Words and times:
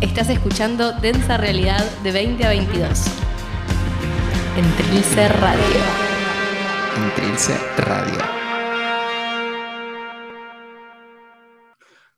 Estás 0.00 0.30
escuchando 0.30 0.92
Densa 0.92 1.36
Realidad 1.36 1.84
de 2.02 2.10
20 2.10 2.46
a 2.46 2.48
22. 2.48 3.06
En 4.56 4.76
Trilce 4.76 5.28
Radio. 5.28 5.76
En 6.96 7.14
Trilce 7.14 7.54
Radio. 7.76 8.18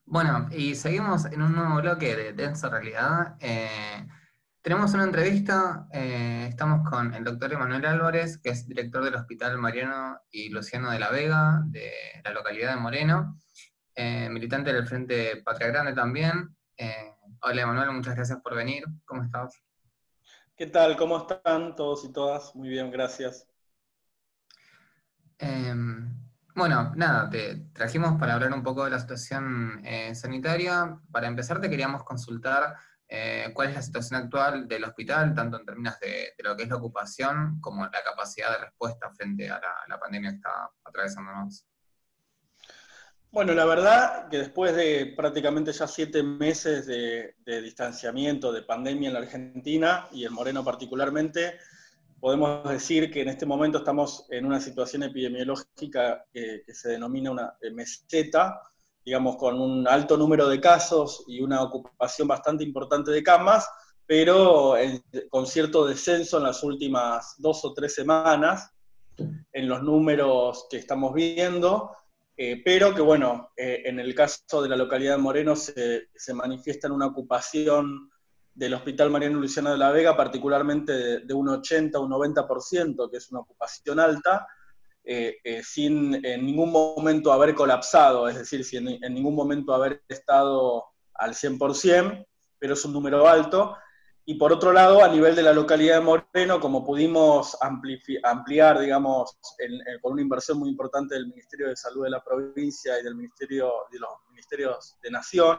Bueno, 0.05 0.49
y 0.53 0.77
seguimos 0.77 1.25
en 1.25 1.43
un 1.43 1.57
nuevo 1.57 1.81
bloque 1.81 2.15
de 2.15 2.33
Densa 2.35 2.69
Realidad. 2.69 3.35
Eh, 3.41 4.07
tenemos 4.63 4.95
una 4.95 5.03
entrevista, 5.03 5.89
eh, 5.93 6.47
estamos 6.51 6.89
con 6.89 7.13
el 7.15 7.25
doctor 7.25 7.53
Emanuel 7.53 7.85
Álvarez, 7.85 8.39
que 8.39 8.51
es 8.51 8.69
director 8.69 9.03
del 9.03 9.17
Hospital 9.17 9.59
Mariano 9.59 10.21
y 10.31 10.51
Luciano 10.51 10.93
de 10.93 11.01
la 11.01 11.11
Vega, 11.11 11.63
de 11.67 11.91
la 12.23 12.31
localidad 12.31 12.77
de 12.77 12.81
Moreno, 12.81 13.41
eh, 13.97 14.29
militante 14.31 14.73
del 14.73 14.87
Frente 14.87 15.43
Patria 15.45 15.67
Grande 15.67 15.95
también. 15.95 16.57
Eh, 16.77 17.12
hola 17.43 17.63
Emanuel, 17.63 17.93
muchas 17.93 18.15
gracias 18.15 18.41
por 18.41 18.55
venir. 18.55 18.85
¿Cómo 19.05 19.23
estás? 19.23 19.63
¿Qué 20.57 20.67
tal? 20.67 20.97
¿Cómo 20.97 21.19
están 21.19 21.75
todos 21.75 22.05
y 22.05 22.13
todas? 22.13 22.55
Muy 22.55 22.69
bien, 22.69 22.91
gracias. 22.91 23.49
Em, 25.39 26.15
bueno, 26.55 26.93
nada, 26.95 27.29
te 27.29 27.57
trajimos 27.73 28.19
para 28.19 28.35
hablar 28.35 28.53
un 28.53 28.63
poco 28.63 28.85
de 28.85 28.91
la 28.91 29.01
situación 29.01 29.83
sanitaria. 30.15 30.99
Para 31.11 31.27
empezar, 31.27 31.61
te 31.61 31.69
queríamos 31.69 32.05
consultar 32.05 32.77
eh, 33.15 33.51
cuál 33.53 33.69
es 33.69 33.75
la 33.75 33.83
situación 33.83 34.23
actual 34.23 34.67
del 34.67 34.85
hospital, 34.85 35.35
tanto 35.35 35.59
en 35.59 35.67
términos 35.67 36.01
de, 36.01 36.33
lo 36.39 36.57
que 36.57 36.63
es 36.63 36.69
la 36.71 36.77
ocupación 36.77 37.61
como 37.61 37.85
la 37.85 38.03
capacidad 38.03 38.51
de 38.53 38.65
respuesta 38.65 39.11
frente 39.11 39.51
a 39.51 39.61
la, 39.87 40.01
pandemia 40.01 40.31
que 40.31 40.37
está 40.37 40.71
atravesándonos. 40.83 41.67
Bueno, 43.33 43.55
la 43.55 43.65
verdad 43.65 44.29
que 44.29 44.37
después 44.37 44.77
de 44.77 45.15
prácticamente 45.17 45.73
ya 45.73 45.87
siete 45.87 46.23
meses 46.23 46.85
de, 46.85 47.35
distanciamiento, 47.63 48.53
de 48.53 48.61
pandemia 48.61 49.09
en 49.09 49.15
la 49.15 49.21
Argentina 49.21 50.07
y 50.13 50.27
en 50.27 50.35
Moreno 50.35 50.63
particularmente, 50.63 51.55
podemos 52.21 52.69
decir 52.69 53.11
que 53.11 53.23
en 53.23 53.31
este 53.31 53.47
momento 53.47 53.79
estamos 53.79 54.27
en 54.29 54.45
una 54.45 54.61
situación 54.61 55.05
epidemiológica 55.05 56.27
que, 56.31 56.63
se 56.75 56.91
denomina 56.91 57.31
una 57.31 57.57
meseta, 57.73 58.61
digamos, 59.03 59.37
con 59.37 59.59
un 59.59 59.89
alto 59.89 60.19
número 60.19 60.47
de 60.47 60.61
casos 60.61 61.25
y 61.27 61.41
una 61.41 61.63
ocupación 61.63 62.29
bastante 62.29 62.65
importante 62.65 63.13
de 63.13 63.23
camas, 63.23 63.67
pero 64.05 64.75
con 65.31 65.47
cierto 65.47 65.87
descenso 65.87 66.37
en 66.37 66.43
las 66.43 66.63
últimas 66.63 67.37
dos 67.39 67.65
o 67.65 67.73
tres 67.73 67.95
semanas 67.95 68.71
en 69.17 69.69
los 69.69 69.83
números 69.83 70.67
que 70.71 70.77
estamos 70.77 71.15
viendo, 71.15 71.97
eh, 72.45 72.61
pero 72.65 72.93
que 72.93 73.01
bueno, 73.01 73.53
eh, 73.57 73.83
en 73.85 74.01
el 74.01 74.17
caso 74.17 74.61
de 74.61 74.69
la 74.69 74.75
localidad 74.75 75.15
de 75.15 75.23
Moreno 75.23 75.55
se, 75.55 76.09
manifiesta 76.35 76.89
en 76.89 76.93
una 76.93 77.07
ocupación 77.07 78.11
del 78.53 78.75
Hospital 78.75 79.11
Mariano 79.11 79.39
Luciano 79.39 79.71
de 79.71 79.79
la 79.79 79.93
Vega, 79.93 80.17
particularmente 80.17 80.93
de, 80.93 81.21
de 81.21 81.35
un 81.35 81.49
80 81.49 81.97
o 81.97 82.03
un 82.03 82.11
90%, 82.11 83.09
que 83.09 83.19
es 83.19 83.31
una 83.31 83.43
ocupación 83.43 84.01
alta, 84.01 84.45
eh, 85.05 85.63
sin 85.63 86.15
en 86.27 86.45
ningún 86.45 86.73
momento 86.73 87.33
haber 87.33 87.55
colapsado, 87.55 88.29
es 88.29 88.37
decir, 88.37 88.65
sin 88.65 88.89
en 88.89 89.15
ningún 89.15 89.37
momento 89.37 89.73
haber 89.73 90.03
estado 90.09 90.87
al 91.15 91.35
100%, 91.35 92.27
pero 92.59 92.75
es 92.75 92.85
un 92.85 92.93
número 92.93 93.29
alto. 93.29 93.77
Y 94.25 94.35
por 94.35 94.53
otro 94.53 94.73
lado, 94.73 95.03
a 95.03 95.09
nivel 95.09 95.35
de 95.35 95.43
la 95.43 95.53
localidad 95.53 95.97
de 95.97 96.01
Moreno, 96.01 96.61
como 96.61 96.85
pudimos 96.85 97.57
ampliar, 97.61 98.79
digamos, 98.79 99.37
con 100.01 100.13
una 100.13 100.23
inversión 100.23 100.59
muy 100.59 100.69
importante 100.69 101.17
del 101.17 101.27
Ministerio 101.27 101.69
de 101.69 101.77
Salud 101.77 102.05
de 102.05 102.11
la 102.11 102.23
provincia 102.23 103.01
y 103.01 103.03
del 103.03 103.17
Ministerio 103.17 103.73
de 103.91 103.99
los 103.99 104.11
Ministerios 104.31 104.97
de 105.03 105.11
Nación, 105.11 105.59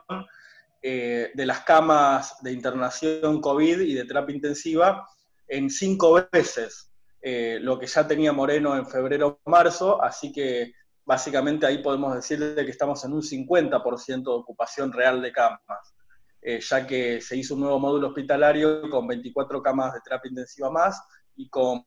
eh, 0.81 1.31
de 1.33 1.45
las 1.45 1.61
camas 1.61 2.37
de 2.41 2.53
internación 2.53 3.41
COVID 3.41 3.81
y 3.81 3.95
de 3.95 4.05
terapia 4.05 4.35
intensiva, 4.35 5.07
en 5.47 5.69
cinco 5.69 6.25
veces 6.31 6.89
eh, 7.21 7.57
lo 7.61 7.77
que 7.77 7.87
ya 7.87 8.07
tenía 8.07 8.31
Moreno 8.31 8.77
en 8.77 8.85
febrero 8.85 9.39
o 9.43 9.49
marzo, 9.49 10.01
así 10.01 10.31
que 10.31 10.73
básicamente 11.05 11.65
ahí 11.65 11.79
podemos 11.79 12.15
decirle 12.15 12.65
que 12.65 12.71
estamos 12.71 13.03
en 13.03 13.13
un 13.13 13.21
50% 13.21 14.23
de 14.23 14.31
ocupación 14.31 14.91
real 14.91 15.21
de 15.21 15.31
camas, 15.31 15.95
eh, 16.43 16.59
ya 16.59 16.85
que 16.85 17.21
se 17.21 17.37
hizo 17.37 17.55
un 17.55 17.61
nuevo 17.61 17.79
módulo 17.79 18.09
hospitalario 18.09 18.89
con 18.89 19.07
24 19.07 19.61
camas 19.61 19.93
de 19.93 20.01
terapia 20.01 20.29
intensiva 20.29 20.69
más 20.69 21.01
y 21.35 21.49
con 21.49 21.83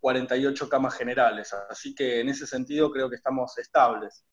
48 0.00 0.64
eh, 0.64 0.68
camas 0.68 0.94
generales, 0.94 1.52
así 1.68 1.94
que 1.94 2.20
en 2.20 2.28
ese 2.28 2.46
sentido 2.46 2.92
creo 2.92 3.08
que 3.08 3.16
estamos 3.16 3.56
estables. 3.58 4.24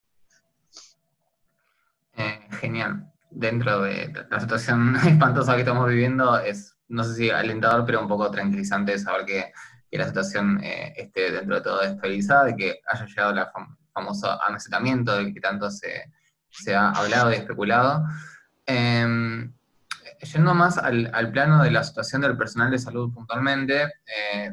genial. 2.52 3.12
Dentro 3.32 3.82
de 3.82 4.14
la 4.30 4.40
situación 4.40 4.96
espantosa 5.08 5.56
que 5.56 5.62
estamos 5.62 5.90
viviendo, 5.90 6.38
es 6.40 6.76
no 6.88 7.04
sé 7.04 7.16
si 7.16 7.30
alentador, 7.30 7.86
pero 7.86 8.02
un 8.02 8.08
poco 8.08 8.30
tranquilizante 8.32 8.98
saber 9.00 9.26
que, 9.26 9.52
la 9.92 10.08
situación 10.08 10.60
eh, 10.62 10.94
esté 10.98 11.32
dentro 11.32 11.56
de 11.56 11.62
todo 11.62 11.82
estabilizada, 11.82 12.44
de 12.44 12.56
que 12.58 12.82
haya 12.86 13.06
llegado 13.06 13.32
el 13.32 13.46
famoso 13.94 14.30
amesetamiento 14.44 15.16
del 15.16 15.34
que 15.34 15.40
tanto 15.40 15.70
se, 15.72 16.76
ha 16.76 16.90
hablado 16.90 17.32
y 17.32 17.36
especulado. 17.36 18.04
Em, 18.66 19.54
yendo 20.22 20.54
más 20.54 20.78
al, 20.78 21.32
plano 21.32 21.64
de 21.64 21.72
la 21.72 21.84
situación 21.84 22.22
del 22.22 22.38
personal 22.38 22.72
de 22.72 22.80
salud 22.80 23.14
puntualmente, 23.14 23.84
eh, 23.84 24.52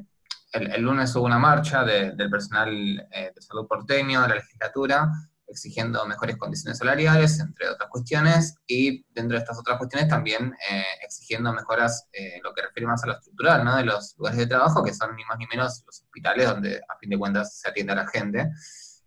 el, 0.53 0.83
lunes 0.83 1.15
hubo 1.17 1.25
una 1.25 1.39
marcha 1.39 1.83
del 1.85 2.31
personal 2.31 2.71
eh, 3.11 3.33
de 3.35 3.43
salud 3.43 3.67
porteño, 3.67 4.21
de 4.23 4.29
la 4.29 4.35
legislatura, 4.35 5.11
exigiendo 5.47 6.05
mejores 6.07 6.37
condiciones 6.37 6.79
salariales, 6.79 7.41
entre 7.41 7.69
otras 7.69 7.89
cuestiones, 7.91 8.57
y 8.67 9.05
dentro 9.11 9.37
de 9.37 9.43
estas 9.43 9.59
otras 9.59 9.79
cuestiones 9.79 10.09
también 10.09 10.55
eh, 10.71 10.85
exigiendo 11.03 11.53
mejoras, 11.53 12.09
lo 12.43 12.53
que 12.55 12.63
refiere 12.63 12.87
más 12.87 13.03
a 13.05 13.09
lo 13.09 13.13
estructural, 13.15 13.65
de 13.77 13.85
los 13.85 14.15
lugares 14.19 14.39
de 14.39 14.47
trabajo, 14.47 14.83
que 14.83 14.95
son 14.95 15.15
ni 15.17 15.25
más 15.25 15.39
ni 15.39 15.47
menos 15.47 15.83
los 15.87 16.03
hospitales 16.03 16.49
donde 16.49 16.81
a 16.89 16.97
fin 16.99 17.11
de 17.11 17.19
cuentas 17.19 17.59
se 17.59 17.69
atiende 17.69 17.93
a 17.93 17.97
la 17.97 18.09
gente. 18.09 18.51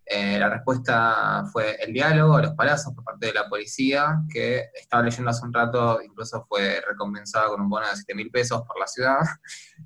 Eh, 0.06 0.38
la 0.38 0.50
respuesta 0.50 1.44
fue 1.52 1.76
el 1.82 1.92
diálogo, 1.92 2.40
los 2.40 2.54
palazos 2.54 2.94
por 2.94 3.04
parte 3.04 3.28
de 3.28 3.34
la 3.34 3.50
policía, 3.50 4.20
que 4.32 4.70
estaba 4.74 5.04
leyendo 5.04 5.32
hace 5.32 5.46
un 5.46 5.54
rato, 5.54 6.00
incluso 6.02 6.46
fue 6.48 6.82
recompensada 6.88 7.48
con 7.48 7.62
un 7.62 7.70
bono 7.70 7.88
de 7.88 7.96
7 7.96 8.14
mil 8.14 8.30
pesos 8.30 8.62
por 8.68 8.80
la 8.80 8.88
ciudad. 8.88 9.20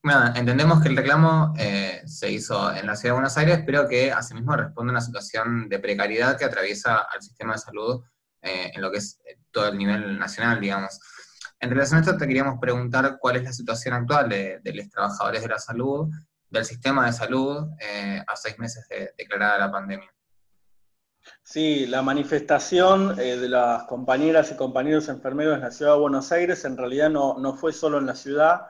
Bueno, 0.03 0.33
entendemos 0.35 0.81
que 0.81 0.89
el 0.89 0.97
reclamo 0.97 1.53
eh, 1.59 2.01
se 2.07 2.33
hizo 2.33 2.75
en 2.75 2.87
la 2.87 2.97
ciudad 2.97 3.11
de 3.11 3.21
Buenos 3.21 3.37
Aires, 3.37 3.63
pero 3.67 3.87
que 3.87 4.11
asimismo 4.11 4.57
responde 4.57 4.93
a 4.93 4.95
una 4.95 5.01
situación 5.03 5.69
de 5.69 5.79
precariedad 5.79 6.39
que 6.39 6.47
atraviesa 6.47 7.01
al 7.01 7.21
sistema 7.21 7.53
de 7.53 7.59
salud 7.59 8.03
eh, 8.41 8.71
en 8.75 8.81
lo 8.81 8.91
que 8.91 8.97
es 8.97 9.21
eh, 9.27 9.39
todo 9.51 9.69
el 9.69 9.77
nivel 9.77 10.19
nacional, 10.19 10.59
digamos. 10.59 10.99
En 11.61 11.69
relación 11.69 11.99
a 11.99 12.01
esto, 12.01 12.17
te 12.17 12.27
queríamos 12.27 12.59
preguntar 12.59 13.19
cuál 13.21 13.37
es 13.37 13.43
la 13.43 13.53
situación 13.53 13.93
actual 13.93 14.31
de, 14.31 14.63
los 14.75 14.89
trabajadores 14.89 15.43
de 15.43 15.49
la 15.49 15.59
salud, 15.59 16.09
del 16.51 16.65
sistema 16.65 17.07
de 17.07 17.13
salud, 17.13 17.69
a 18.27 18.37
seis 18.37 18.59
meses 18.59 18.87
de 18.89 19.13
declarada 19.17 19.59
la 19.59 19.71
pandemia. 19.71 20.11
Sí, 21.43 21.87
la 21.87 22.03
manifestación 22.03 23.17
de 23.17 23.49
las 23.49 23.85
compañeras 23.85 24.51
y 24.51 24.57
compañeros 24.57 25.09
enfermeros 25.09 25.55
en 25.55 25.61
la 25.63 25.71
ciudad 25.71 25.93
de 25.93 26.01
Buenos 26.01 26.33
Aires 26.33 26.65
en 26.65 26.77
realidad 26.77 27.11
no, 27.11 27.39
no 27.39 27.55
fue 27.55 27.73
solo 27.73 27.99
en 27.99 28.07
la 28.07 28.15
ciudad, 28.15 28.63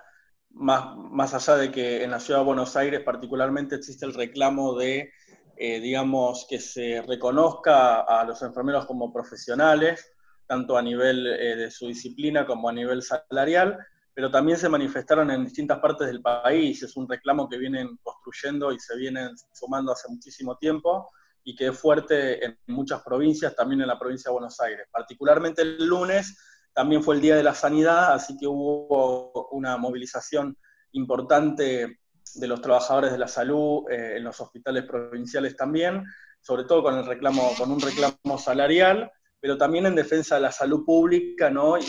más, 0.53 0.97
más 0.97 1.35
allá 1.35 1.57
de 1.57 1.71
que 1.71 2.05
en 2.05 2.11
la 2.11 2.21
ciudad 2.21 2.41
de 2.41 2.47
Buenos 2.47 2.77
Aires 2.77 3.01
particularmente 3.05 3.77
existe 3.77 4.07
el 4.07 4.15
reclamo 4.15 4.75
de, 4.75 5.13
eh, 5.57 5.81
digamos, 5.81 6.47
que 6.49 6.59
se 6.59 7.03
reconozca 7.03 8.01
a 8.01 8.25
los 8.25 8.43
enfermeros 8.43 8.87
como 8.87 9.13
profesionales, 9.13 10.13
tanto 10.47 10.77
a 10.77 10.83
nivel 10.83 11.27
eh, 11.27 11.57
de 11.57 11.71
su 11.71 11.87
disciplina 11.87 12.47
como 12.47 12.69
a 12.69 12.73
nivel 12.73 13.03
salarial, 13.03 13.79
pero 14.21 14.31
también 14.31 14.59
se 14.59 14.69
manifestaron 14.69 15.31
en 15.31 15.45
distintas 15.45 15.79
partes 15.79 16.07
del 16.07 16.21
país, 16.21 16.83
es 16.83 16.95
un 16.95 17.09
reclamo 17.09 17.49
que 17.49 17.57
vienen 17.57 17.97
construyendo 18.03 18.71
y 18.71 18.79
se 18.79 18.95
vienen 18.99 19.31
sumando 19.51 19.93
hace 19.93 20.11
muchísimo 20.11 20.59
tiempo 20.59 21.11
y 21.43 21.57
que 21.57 21.69
es 21.69 21.79
fuerte 21.79 22.45
en 22.45 22.59
muchas 22.67 23.01
provincias, 23.01 23.57
también 23.57 23.81
en 23.81 23.87
la 23.87 23.99
provincia 23.99 24.29
de 24.29 24.35
Buenos 24.35 24.61
Aires. 24.61 24.87
Particularmente 24.93 25.63
el 25.63 25.87
lunes 25.87 26.37
también 26.75 27.03
fue 27.03 27.15
el 27.15 27.23
Día 27.23 27.35
de 27.35 27.43
la 27.43 27.55
Sanidad, 27.55 28.13
así 28.13 28.37
que 28.37 28.47
hubo 28.47 29.49
una 29.53 29.79
movilización 29.79 30.55
importante 30.93 32.01
de 32.35 32.47
los 32.47 32.61
trabajadores 32.61 33.13
de 33.13 33.19
la 33.19 33.27
salud 33.27 33.91
eh, 33.91 34.19
en 34.19 34.25
los 34.25 34.39
hospitales 34.39 34.85
provinciales 34.85 35.57
también, 35.57 36.05
sobre 36.43 36.65
todo 36.65 36.83
con, 36.83 36.95
el 36.99 37.07
reclamo, 37.07 37.55
con 37.57 37.73
un 37.73 37.81
reclamo 37.81 38.37
salarial, 38.37 39.11
pero 39.41 39.57
también 39.57 39.87
en 39.87 39.95
defensa 39.95 40.35
de 40.35 40.43
la 40.43 40.53
salud 40.53 40.85
pública, 40.85 41.49
¿no? 41.49 41.79
Y, 41.79 41.85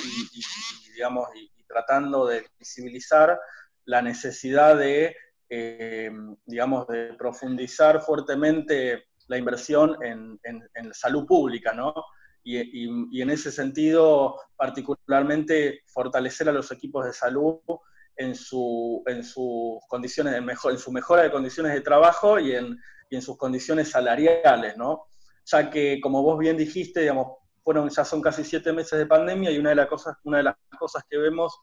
digamos, 0.94 1.28
y, 1.36 1.52
tratando 1.72 2.26
de 2.28 2.46
visibilizar 2.60 3.40
la 3.86 4.02
necesidad 4.02 4.78
de, 4.78 5.16
eh, 5.50 6.12
digamos, 6.46 6.88
de 6.88 7.14
profundizar 7.14 8.02
fuertemente 8.02 9.06
la 9.28 9.38
inversión 9.38 9.96
en, 10.04 10.40
en, 10.44 10.62
en 10.76 10.94
salud 10.94 11.26
pública, 11.26 11.74
¿no? 11.74 11.94
y, 12.44 13.22
en 13.22 13.30
ese 13.30 13.52
sentido, 13.52 14.40
particularmente, 14.56 15.82
fortalecer 15.86 16.50
a 16.50 16.54
los 16.54 16.72
equipos 16.72 17.06
de 17.06 17.14
salud 17.14 17.60
en, 18.16 18.36
su, 18.36 19.04
en 19.06 19.24
sus 19.24 19.80
condiciones, 19.88 20.36
en, 20.36 20.46
mejor, 20.46 20.72
en 20.72 20.80
su 20.80 20.92
mejora 20.92 21.24
de 21.24 21.32
condiciones 21.32 21.74
de 21.74 21.82
trabajo 21.82 22.40
y 22.40 22.56
en, 22.56 22.78
y 23.10 23.16
en 23.16 23.22
sus 23.22 23.38
condiciones 23.38 23.90
salariales, 23.90 24.76
¿no? 24.78 25.06
Ya 25.46 25.70
que, 25.70 26.00
como 26.02 26.22
vos 26.22 26.38
bien 26.40 26.58
dijiste, 26.58 27.02
digamos, 27.02 27.38
fueron, 27.64 27.90
ya 27.90 28.06
son 28.06 28.22
casi 28.22 28.44
siete 28.44 28.72
meses 28.74 28.98
de 28.98 29.06
pandemia 29.06 29.52
y 29.52 29.58
una 29.58 29.70
de, 29.70 29.76
las 29.76 29.88
cosas, 29.88 30.18
una 30.24 30.38
de 30.38 30.44
las 30.44 30.56
cosas 30.78 31.04
que 31.10 31.18
vemos 31.18 31.60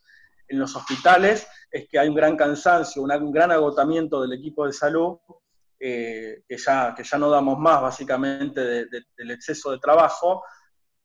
en 0.49 0.59
los 0.59 0.75
hospitales 0.75 1.47
es 1.71 1.89
que 1.89 1.99
hay 1.99 2.09
un 2.09 2.15
gran 2.15 2.37
cansancio, 2.37 3.03
un 3.03 3.33
gran 3.33 3.51
agotamiento 3.51 4.23
del 4.23 4.33
equipo 4.33 4.67
de 4.67 4.73
salud, 4.73 5.19
eh, 5.81 6.43
que, 6.49 6.57
ya, 6.57 6.95
que 6.97 7.05
ya 7.05 7.19
no 7.19 7.31
damos 7.31 7.59
más 7.59 7.81
básicamente 7.81 8.61
del 8.61 9.31
exceso 9.31 9.71
de 9.71 9.79
trabajo, 9.79 10.43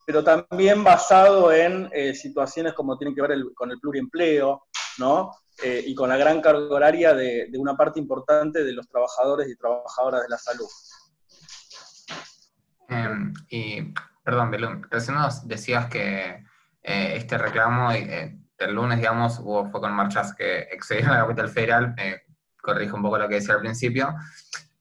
pero 0.06 0.24
también 0.24 0.84
basado 0.84 1.52
en 1.52 1.90
eh, 1.94 2.16
situaciones 2.16 2.74
como 2.74 2.98
tienen 2.98 3.14
que 3.14 3.22
ver 3.22 3.38
con 3.54 3.72
el 3.72 3.80
pluriempleo, 3.80 4.64
¿no? 4.98 5.32
Eh, 5.62 5.84
y 5.86 5.94
con 5.94 6.10
la 6.10 6.18
gran 6.18 6.42
carga 6.42 6.74
horaria 6.74 7.14
de, 7.14 7.50
una 7.58 7.76
parte 7.76 8.00
importante 8.00 8.64
de 8.64 8.74
los 8.74 8.88
trabajadores 8.88 9.48
y 9.48 9.56
trabajadoras 9.56 10.24
de 10.24 10.30
la 10.30 10.38
salud. 10.38 10.68
Em, 12.90 13.34
y, 13.50 13.94
perdón, 14.24 14.52
Belún, 14.52 14.88
recién 14.90 15.16
nos 15.18 15.48
decías 15.48 15.88
que 15.88 16.44
este 16.82 17.38
reclamo 17.38 17.92
el 17.92 18.74
lunes, 18.74 18.98
digamos, 18.98 19.40
hubo, 19.40 19.70
fue 19.70 19.82
con 19.82 19.94
marchas 19.94 20.34
que 20.34 20.60
excedieron 20.72 21.14
la 21.14 21.22
capital 21.22 21.50
federal, 21.50 21.96
corrijo 22.62 22.96
un 22.96 23.04
poco 23.04 23.18
lo 23.18 23.28
que 23.28 23.36
decía 23.36 23.56
al 23.56 23.60
principio. 23.60 24.16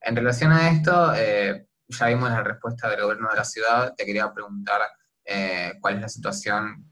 En 0.00 0.16
relación 0.16 0.52
a 0.52 0.70
esto, 0.70 1.12
eh, 1.14 1.66
ya 1.88 2.06
vimos 2.06 2.30
la 2.30 2.42
respuesta 2.42 2.88
del 2.88 3.02
gobierno 3.02 3.28
de 3.30 3.36
la 3.36 3.44
ciudad, 3.44 3.94
te 3.94 4.06
quería 4.06 4.32
preguntar 4.32 4.80
eh, 5.24 5.74
cuál 5.80 5.96
es 5.96 6.00
la 6.00 6.08
situación 6.08 6.88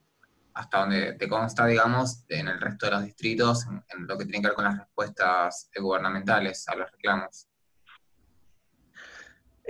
hasta 0.55 0.81
donde 0.81 1.14
te 1.14 1.29
consta, 1.29 1.67
digamos, 1.67 2.25
en 2.29 2.49
el 2.49 2.61
resto 2.61 2.87
de 2.87 2.93
los 2.93 3.05
distritos, 3.05 3.67
en, 3.67 4.06
lo 4.06 4.19
que 4.19 4.25
tiene 4.25 4.43
que 4.43 4.49
ver 4.49 4.55
con 4.55 4.64
las 4.64 4.79
respuestas 4.79 5.70
gubernamentales 5.76 6.69
a 6.69 6.75
los 6.75 6.91
reclamos. 6.91 7.46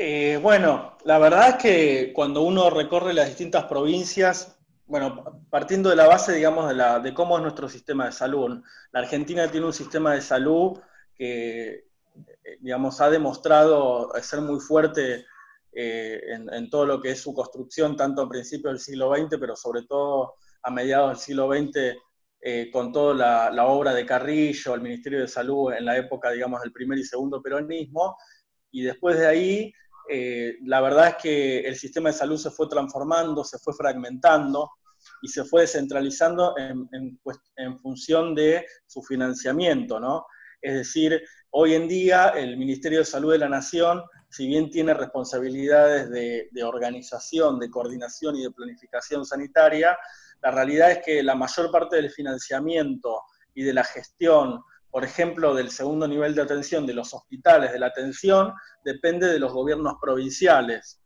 Eh, 0.03 0.39
bueno, 0.39 0.97
la 1.05 1.19
verdad 1.19 1.51
es 1.51 1.55
que 1.57 2.13
cuando 2.15 2.41
uno 2.41 2.71
recorre 2.71 3.13
las 3.13 3.27
distintas 3.27 3.67
provincias, 3.67 4.59
bueno, 4.87 5.45
partiendo 5.51 5.91
de 5.91 5.97
la 5.97 6.07
base, 6.07 6.33
digamos, 6.33 6.75
de, 7.03 7.13
cómo 7.13 7.37
es 7.37 7.43
nuestro 7.43 7.69
sistema 7.69 8.07
de 8.07 8.13
salud. 8.13 8.63
La 8.93 9.01
Argentina 9.01 9.51
tiene 9.51 9.67
un 9.67 9.75
sistema 9.75 10.15
de 10.15 10.23
salud 10.23 10.79
que, 11.15 11.85
eh, 12.15 12.59
digamos, 12.61 12.99
ha 13.03 13.11
demostrado 13.11 14.11
ser 14.23 14.41
muy 14.41 14.59
fuerte 14.59 15.27
eh, 15.71 16.19
en, 16.51 16.71
todo 16.71 16.87
lo 16.87 16.99
que 17.03 17.11
es 17.11 17.21
su 17.21 17.35
construcción, 17.35 17.95
tanto 17.95 18.23
a 18.23 18.29
principios 18.31 18.73
del 18.73 18.81
siglo 18.81 19.15
XX, 19.15 19.37
pero 19.39 19.55
sobre 19.55 19.83
todo 19.83 20.37
a 20.63 20.71
mediados 20.71 21.11
del 21.11 21.19
siglo 21.19 21.53
XX, 21.53 22.73
con 22.73 22.91
toda 22.91 23.13
la, 23.15 23.51
la, 23.51 23.67
obra 23.67 23.93
de 23.93 24.07
Carrillo, 24.07 24.75
el 24.75 24.81
Ministerio 24.81 25.21
de 25.21 25.29
Salud 25.29 25.75
en 25.75 25.85
la 25.85 25.99
época, 25.99 26.31
digamos, 26.31 26.63
del 26.63 26.73
primer 26.73 26.99
y 26.99 27.05
segundo 27.05 27.43
peronismo, 27.43 28.17
y 28.71 28.83
después 28.83 29.19
de 29.19 29.27
ahí, 29.27 29.75
la 30.63 30.81
verdad 30.81 31.09
es 31.09 31.15
que 31.17 31.61
el 31.61 31.77
sistema 31.77 32.11
de 32.11 32.17
salud 32.17 32.37
se 32.37 32.51
fue 32.51 32.69
transformando, 32.69 33.45
se 33.45 33.59
fue 33.59 33.75
fragmentando, 33.75 34.71
y 35.23 35.29
se 35.29 35.45
fue 35.45 35.63
descentralizando 35.63 36.55
en, 36.59 36.89
en, 37.57 37.79
función 37.79 38.35
de 38.35 38.67
su 38.87 39.03
financiamiento, 39.03 40.01
¿no? 40.01 40.27
Es 40.61 40.75
decir, 40.75 41.23
hoy 41.51 41.75
en 41.75 41.89
día 41.89 42.31
el 42.31 42.57
Ministerio 42.57 43.01
de 43.01 43.05
Salud 43.05 43.33
de 43.33 43.39
la 43.39 43.49
Nación, 43.49 44.03
si 44.29 44.47
bien 44.47 44.71
tiene 44.71 44.95
responsabilidades 44.95 46.11
de, 46.11 46.49
de 46.51 46.65
organización, 46.65 47.59
de 47.59 47.71
coordinación 47.71 48.37
y 48.37 48.43
de 48.43 48.51
planificación 48.51 49.25
sanitaria, 49.25 49.97
la 50.43 50.51
realidad 50.51 50.91
es 50.93 50.99
que 51.05 51.23
la 51.23 51.35
mayor 51.35 51.71
parte 51.71 51.97
del 51.97 52.11
financiamiento 52.11 53.23
y 53.55 53.63
de 53.63 53.75
la 53.75 53.85
gestión, 53.85 54.63
por 54.91 55.05
ejemplo, 55.05 55.55
del 55.55 55.71
segundo 55.71 56.09
nivel 56.09 56.35
de 56.35 56.43
atención 56.43 56.87
de 56.87 56.95
los 56.95 57.15
hospitales 57.15 57.73
de 57.73 57.79
la 57.79 57.87
atención, 57.87 58.53
depende 58.85 59.29
de 59.29 59.39
los 59.39 59.53
gobiernos 59.53 59.95
provinciales 60.01 61.01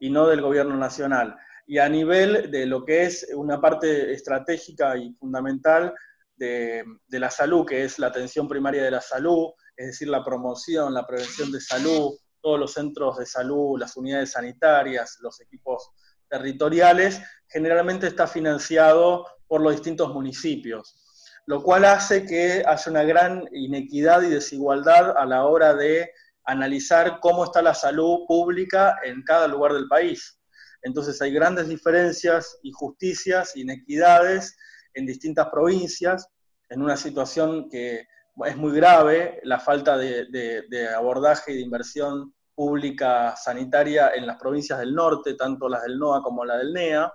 y 0.00 0.10
no 0.10 0.26
del 0.26 0.40
gobierno 0.40 0.76
nacional. 0.76 1.36
Y 1.66 1.78
a 1.78 1.88
nivel 1.88 2.50
de 2.50 2.66
lo 2.66 2.84
que 2.84 3.04
es 3.04 3.26
una 3.34 3.60
parte 3.60 4.12
estratégica 4.12 4.96
y 4.96 5.12
fundamental 5.14 5.94
de, 6.36 6.84
la 7.08 7.30
salud, 7.30 7.64
que 7.64 7.84
es 7.84 7.98
la 7.98 8.08
atención 8.08 8.48
primaria 8.48 8.82
de 8.82 8.90
la 8.90 9.00
salud, 9.00 9.50
es 9.76 9.86
decir, 9.86 10.08
la 10.08 10.24
promoción, 10.24 10.92
la 10.92 11.06
prevención 11.06 11.52
de 11.52 11.60
salud, 11.60 12.12
todos 12.42 12.58
los 12.58 12.72
centros 12.72 13.16
de 13.18 13.26
salud, 13.26 13.78
las 13.78 13.96
unidades 13.96 14.32
sanitarias, 14.32 15.18
los 15.20 15.40
equipos 15.40 15.90
territoriales, 16.28 17.22
generalmente 17.48 18.08
está 18.08 18.26
financiado 18.26 19.26
por 19.46 19.62
los 19.62 19.72
distintos 19.72 20.12
municipios, 20.12 21.03
lo 21.46 21.62
cual 21.62 21.84
hace 21.84 22.24
que 22.24 22.62
haya 22.66 22.90
una 22.90 23.02
gran 23.02 23.48
inequidad 23.52 24.22
y 24.22 24.30
desigualdad 24.30 25.16
a 25.16 25.26
la 25.26 25.44
hora 25.44 25.74
de 25.74 26.10
analizar 26.44 27.20
cómo 27.20 27.44
está 27.44 27.62
la 27.62 27.74
salud 27.74 28.26
pública 28.26 28.96
en 29.02 29.22
cada 29.22 29.46
lugar 29.48 29.72
del 29.72 29.88
país. 29.88 30.38
Entonces 30.82 31.20
hay 31.22 31.32
grandes 31.32 31.68
diferencias, 31.68 32.58
injusticias, 32.62 33.56
inequidades 33.56 34.56
en 34.94 35.06
distintas 35.06 35.48
provincias, 35.48 36.28
en 36.68 36.82
una 36.82 36.96
situación 36.96 37.68
que 37.70 38.06
es 38.46 38.56
muy 38.56 38.72
grave, 38.72 39.40
la 39.44 39.60
falta 39.60 39.96
de, 39.96 40.88
abordaje 40.96 41.52
y 41.52 41.56
de 41.56 41.62
inversión 41.62 42.34
pública 42.54 43.34
sanitaria 43.36 44.12
en 44.14 44.26
las 44.26 44.36
provincias 44.38 44.78
del 44.78 44.94
norte, 44.94 45.34
tanto 45.34 45.68
las 45.68 45.82
del 45.82 45.98
NOA 45.98 46.22
como 46.22 46.44
la 46.44 46.58
del 46.58 46.72
NEA, 46.72 47.12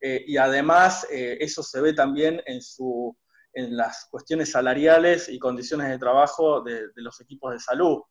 eh, 0.00 0.24
y 0.26 0.36
además 0.36 1.06
eh, 1.10 1.38
eso 1.40 1.62
se 1.62 1.80
ve 1.80 1.92
también 1.92 2.40
en, 2.46 2.60
su, 2.60 3.16
en 3.56 3.76
las 3.76 4.06
cuestiones 4.10 4.52
salariales 4.52 5.28
y 5.28 5.38
condiciones 5.38 5.88
de 5.88 5.98
trabajo 5.98 6.60
de, 6.60 6.88
los 6.96 7.20
equipos 7.20 7.52
de 7.52 7.58
salud. 7.58 8.02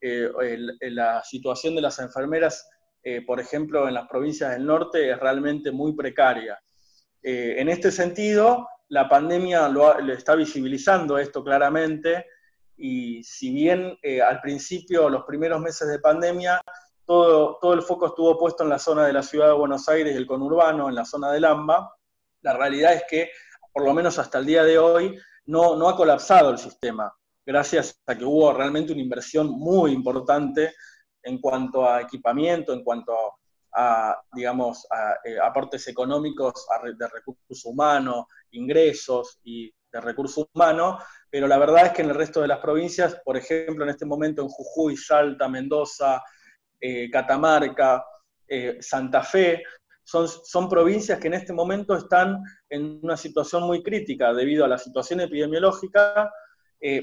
Eh, 0.00 0.30
la 0.82 1.22
situación 1.24 1.74
de 1.74 1.82
las 1.82 1.98
enfermeras 1.98 2.66
eh, 3.02 3.22
por 3.22 3.40
ejemplo, 3.40 3.88
en 3.88 3.94
las 3.94 4.08
provincias 4.08 4.50
del 4.50 4.66
norte 4.66 5.10
es 5.10 5.18
realmente 5.18 5.70
muy 5.70 5.94
precaria. 5.94 6.60
Eh, 7.22 7.56
en 7.58 7.68
este 7.68 7.90
sentido, 7.90 8.68
la 8.88 9.08
pandemia 9.08 9.68
lo, 9.68 9.98
está 10.10 10.34
visibilizando 10.34 11.18
esto 11.18 11.42
claramente 11.42 12.26
y 12.76 13.22
si 13.22 13.52
bien 13.52 13.98
eh, 14.02 14.20
al 14.20 14.40
principio, 14.40 15.08
los 15.08 15.24
primeros 15.24 15.60
meses 15.60 15.88
de 15.88 15.98
pandemia, 15.98 16.60
todo, 17.06 17.58
todo 17.60 17.74
el 17.74 17.82
foco 17.82 18.08
estuvo 18.08 18.38
puesto 18.38 18.64
en 18.64 18.70
la 18.70 18.78
zona 18.78 19.06
de 19.06 19.12
la 19.12 19.22
ciudad 19.22 19.48
de 19.48 19.54
Buenos 19.54 19.88
Aires 19.88 20.14
y 20.14 20.16
el 20.16 20.26
conurbano, 20.26 20.88
en 20.88 20.94
la 20.94 21.04
zona 21.04 21.32
del 21.32 21.44
AMBA, 21.44 21.94
la 22.42 22.56
realidad 22.56 22.94
es 22.94 23.04
que, 23.08 23.30
por 23.72 23.84
lo 23.84 23.94
menos 23.94 24.18
hasta 24.18 24.38
el 24.38 24.46
día 24.46 24.64
de 24.64 24.78
hoy, 24.78 25.18
no, 25.46 25.76
no 25.76 25.88
ha 25.88 25.96
colapsado 25.96 26.50
el 26.50 26.58
sistema, 26.58 27.12
gracias 27.44 28.00
a 28.06 28.16
que 28.16 28.24
hubo 28.24 28.52
realmente 28.52 28.92
una 28.92 29.02
inversión 29.02 29.50
muy 29.50 29.92
importante 29.92 30.74
en 31.22 31.40
cuanto 31.40 31.88
a 31.88 32.00
equipamiento, 32.00 32.72
en 32.72 32.82
cuanto 32.82 33.14
a, 33.74 34.20
digamos, 34.32 34.86
eh, 35.24 35.38
aportes 35.42 35.86
económicos 35.88 36.66
de 36.98 37.08
recursos 37.08 37.64
humanos, 37.64 38.26
ingresos 38.50 39.38
y 39.44 39.72
de 39.92 40.00
recursos 40.00 40.48
humanos, 40.52 41.02
pero 41.28 41.46
la 41.46 41.58
verdad 41.58 41.86
es 41.86 41.92
que 41.92 42.02
en 42.02 42.10
el 42.10 42.14
resto 42.14 42.40
de 42.40 42.48
las 42.48 42.58
provincias, 42.58 43.20
por 43.24 43.36
ejemplo, 43.36 43.84
en 43.84 43.90
este 43.90 44.06
momento 44.06 44.42
en 44.42 44.48
Jujuy, 44.48 44.96
Salta, 44.96 45.48
Mendoza, 45.48 46.22
eh, 46.80 47.10
Catamarca, 47.10 48.04
eh, 48.46 48.78
Santa 48.80 49.22
Fe, 49.22 49.62
son, 50.10 50.28
son 50.28 50.68
provincias 50.68 51.18
que 51.18 51.28
en 51.28 51.34
este 51.34 51.52
momento 51.52 51.94
están 51.94 52.42
en 52.68 53.00
una 53.02 53.16
situación 53.16 53.62
muy 53.62 53.82
crítica 53.82 54.32
debido 54.32 54.64
a 54.64 54.68
la 54.68 54.78
situación 54.78 55.20
epidemiológica, 55.20 56.30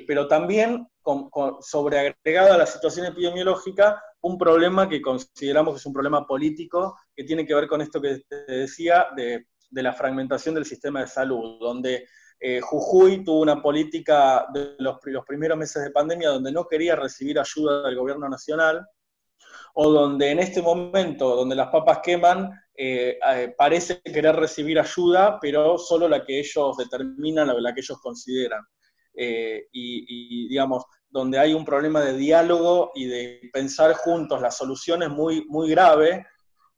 pero 0.08 0.28
también 0.28 0.88
con, 1.02 1.62
sobreagregada 1.62 2.56
a 2.56 2.58
la 2.58 2.66
situación 2.66 3.06
epidemiológica, 3.06 4.02
un 4.22 4.38
problema 4.38 4.90
que 4.90 5.02
consideramos 5.02 5.74
que 5.74 5.80
es 5.80 5.86
un 5.86 5.94
problema 5.94 6.26
político, 6.26 6.98
que 7.16 7.24
tiene 7.24 7.46
que 7.46 7.56
ver 7.56 7.68
con 7.68 7.82
esto 7.82 8.02
que 8.02 8.24
te 8.28 8.52
decía 8.52 9.08
de, 9.16 9.46
la 9.72 9.94
fragmentación 9.94 10.56
del 10.56 10.66
sistema 10.66 11.02
de 11.02 11.08
salud, 11.08 11.60
donde 11.60 12.08
eh, 12.40 12.60
Jujuy 12.62 13.24
tuvo 13.24 13.42
una 13.42 13.62
política 13.62 14.48
de 14.54 14.76
los, 14.80 14.98
primeros 15.26 15.58
meses 15.58 15.84
de 15.84 15.92
pandemia 15.92 16.30
donde 16.30 16.52
no 16.52 16.68
quería 16.68 16.96
recibir 16.96 17.40
ayuda 17.40 17.84
del 17.84 17.96
gobierno 17.96 18.28
nacional, 18.28 18.86
o 19.76 19.92
donde 19.92 20.32
en 20.32 20.40
este 20.40 20.62
momento, 20.62 21.36
donde 21.36 21.56
las 21.56 21.70
papas 21.70 22.00
queman, 22.04 22.52
eh, 22.78 23.18
eh, 23.34 23.56
parece 23.58 24.02
querer 24.02 24.36
recibir 24.36 24.80
ayuda, 24.80 25.40
pero 25.42 25.78
solo 25.78 26.08
la 26.08 26.24
que 26.24 26.40
ellos 26.40 26.78
determinan, 26.78 27.48
la, 27.62 27.74
que 27.74 27.82
ellos 27.82 28.00
consideran. 28.00 28.64
y, 29.14 30.48
digamos, 30.48 30.86
donde 31.10 31.40
hay 31.40 31.54
un 31.54 31.66
problema 31.66 32.02
de 32.02 32.16
diálogo 32.16 32.92
y 32.94 33.06
de 33.06 33.50
pensar 33.52 33.94
juntos 33.94 34.42
las 34.42 34.56
soluciones 34.56 35.10
muy, 35.10 35.46
muy 35.48 35.70
grave 35.70 36.28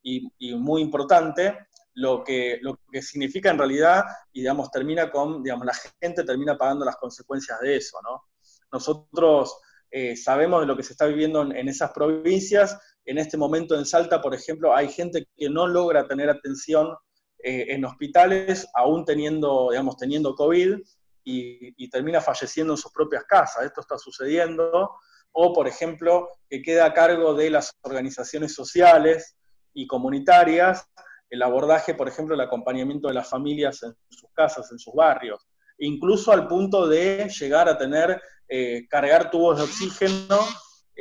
y, 0.01 0.55
muy 0.55 0.81
importante, 0.81 1.57
lo 1.95 2.23
que, 2.23 2.59
lo 2.61 2.79
que 2.91 3.01
significa 3.01 3.49
en 3.49 3.57
realidad, 3.57 4.05
y 4.31 4.39
digamos, 4.39 4.71
termina 4.71 5.11
con, 5.11 5.43
digamos, 5.43 5.65
la 5.65 5.73
gente 6.01 6.23
termina 6.23 6.57
pagando 6.57 6.85
las 6.85 6.95
consecuencias 6.95 7.59
de 7.59 7.75
eso, 7.75 7.97
¿no? 8.01 8.23
Nosotros 8.71 9.59
eh, 9.91 10.15
sabemos 10.15 10.61
de 10.61 10.67
lo 10.67 10.77
que 10.77 10.83
se 10.83 10.93
está 10.93 11.05
viviendo 11.07 11.41
en, 11.41 11.67
esas 11.67 11.91
provincias, 11.91 12.77
en 13.09 13.17
este 13.17 13.37
momento 13.37 13.75
en 13.75 13.87
Salta, 13.87 14.21
por 14.21 14.35
ejemplo, 14.35 14.75
hay 14.75 14.87
gente 14.87 15.27
que 15.35 15.49
no 15.49 15.65
logra 15.65 16.07
tener 16.07 16.29
atención 16.29 16.95
eh, 17.43 17.65
en 17.69 17.83
hospitales, 17.83 18.67
aún 18.75 19.03
teniendo, 19.03 19.69
digamos, 19.71 19.97
teniendo 19.97 20.35
COVID, 20.35 20.77
y, 21.23 21.89
termina 21.89 22.21
falleciendo 22.21 22.73
en 22.73 22.77
sus 22.77 22.91
propias 22.91 23.23
casas. 23.23 23.65
Esto 23.65 23.81
está 23.81 23.97
sucediendo. 23.97 24.91
O, 25.31 25.53
por 25.53 25.67
ejemplo, 25.67 26.29
que 26.49 26.61
queda 26.61 26.85
a 26.85 26.93
cargo 26.93 27.33
de 27.33 27.49
las 27.49 27.75
organizaciones 27.81 28.53
sociales 28.53 29.35
y 29.73 29.87
comunitarias 29.87 30.87
el 31.31 31.41
abordaje, 31.41 31.95
por 31.95 32.07
ejemplo, 32.07 32.35
el 32.35 32.41
acompañamiento 32.41 33.07
de 33.07 33.15
las 33.15 33.27
familias 33.27 33.81
en 33.83 33.95
sus 34.09 34.29
casas, 34.33 34.71
en 34.71 34.79
sus 34.79 34.93
barrios, 34.93 35.47
incluso 35.79 36.31
al 36.31 36.47
punto 36.47 36.87
de 36.87 37.29
llegar 37.29 37.69
a 37.69 37.77
tener, 37.77 38.21
eh, 38.47 38.87
cargar 38.87 39.29
tubos 39.29 39.57
de 39.57 39.63
oxígeno 39.63 40.39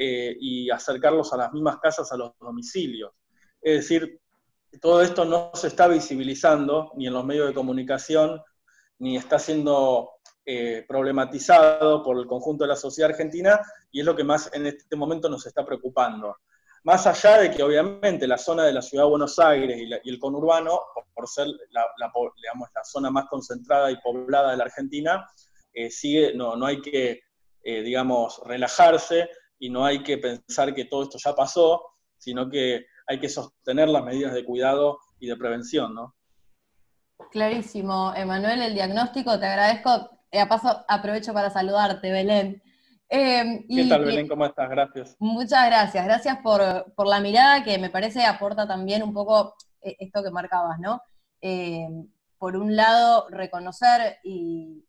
eh, 0.01 0.37
y 0.39 0.71
acercarlos 0.71 1.33
a 1.33 1.37
las 1.37 1.53
mismas 1.53 1.79
casas, 1.79 2.13
a 2.13 2.17
los 2.17 2.31
domicilios. 2.39 3.11
Es 3.61 3.79
decir, 3.79 4.21
todo 4.81 5.03
esto 5.03 5.25
no 5.25 5.51
se 5.55 5.67
está 5.67 5.89
visibilizando 5.89 6.93
ni 6.95 7.09
en 7.09 7.15
los 7.15 7.25
medios 7.25 7.49
de 7.49 7.55
comunicación, 7.55 8.41
ni 9.01 9.17
está 9.17 9.41
siendo 9.41 10.21
eh, 10.47 10.85
problematizado 10.87 12.05
por 12.05 12.17
el 12.17 12.29
conjunto 12.29 12.63
de 12.63 12.69
la 12.69 12.77
sociedad 12.77 13.11
argentina, 13.11 13.61
y 13.91 13.99
es 13.99 14.07
lo 14.07 14.15
que 14.15 14.23
más 14.23 14.49
en 14.53 14.69
este 14.69 14.95
momento 14.95 15.29
nos 15.29 15.45
está 15.47 15.67
preocupando. 15.67 16.37
Más 16.85 17.05
allá 17.09 17.39
de 17.39 17.51
que 17.51 17.65
obviamente 17.65 18.29
la 18.29 18.39
zona 18.39 18.67
de 18.67 18.75
la 18.75 18.83
ciudad 18.83 19.03
de 19.03 19.11
Buenos 19.11 19.37
Aires 19.41 19.81
y, 19.81 20.09
el 20.09 20.19
conurbano, 20.21 20.81
por, 21.13 21.27
ser 21.27 21.49
la, 21.71 22.13
zona 22.85 23.11
más 23.11 23.25
concentrada 23.29 23.91
y 23.91 23.97
poblada 23.97 24.53
de 24.53 24.59
la 24.59 24.65
Argentina, 24.65 25.29
eh, 25.73 25.91
sigue, 25.91 26.35
no, 26.37 26.55
no 26.55 26.67
hay 26.67 26.81
que, 26.81 27.23
digamos, 27.65 28.41
relajarse 28.47 29.29
y 29.59 29.71
no 29.71 29.85
hay 29.85 30.03
que 30.03 30.19
pensar 30.19 30.75
que 30.75 30.85
todo 30.85 31.03
esto 31.05 31.19
ya 31.23 31.35
pasó, 31.35 31.83
sino 32.17 32.49
que 32.49 32.87
hay 33.07 33.21
que 33.21 33.29
sostener 33.29 33.89
las 33.89 34.05
medidas 34.05 34.35
de 34.35 34.45
cuidado 34.45 34.99
y 35.19 35.29
de 35.29 35.37
prevención, 35.37 35.95
¿no? 35.95 36.15
Clarísimo, 37.31 38.13
Emanuel, 38.15 38.63
el 38.63 38.75
diagnóstico, 38.75 39.39
te 39.39 39.47
agradezco. 39.47 40.11
Eh, 40.31 40.41
a 40.41 40.49
paso, 40.49 40.85
aprovecho 40.89 41.33
para 41.33 41.51
saludarte, 41.51 42.13
Belén. 42.13 42.63
Eh, 43.09 43.65
¿Qué 43.69 43.87
tal, 43.89 44.05
Belén? 44.05 44.29
¿Cómo 44.29 44.45
estás? 44.45 44.69
Gracias. 44.69 45.17
Muchas 45.19 45.67
gracias. 45.67 46.05
Gracias 46.05 46.39
por, 46.43 46.61
la 47.07 47.21
mirada 47.21 47.65
que 47.65 47.79
me 47.79 47.91
parece 47.91 48.25
aporta 48.25 48.69
también 48.69 49.03
un 49.03 49.15
poco 49.15 49.55
eh, 49.81 49.97
esto 49.99 50.23
que 50.23 50.31
marcabas, 50.31 50.79
¿no? 50.79 51.03
por 52.37 52.57
un 52.57 52.75
lado, 52.75 53.29
reconocer 53.31 54.19
y 54.25 54.85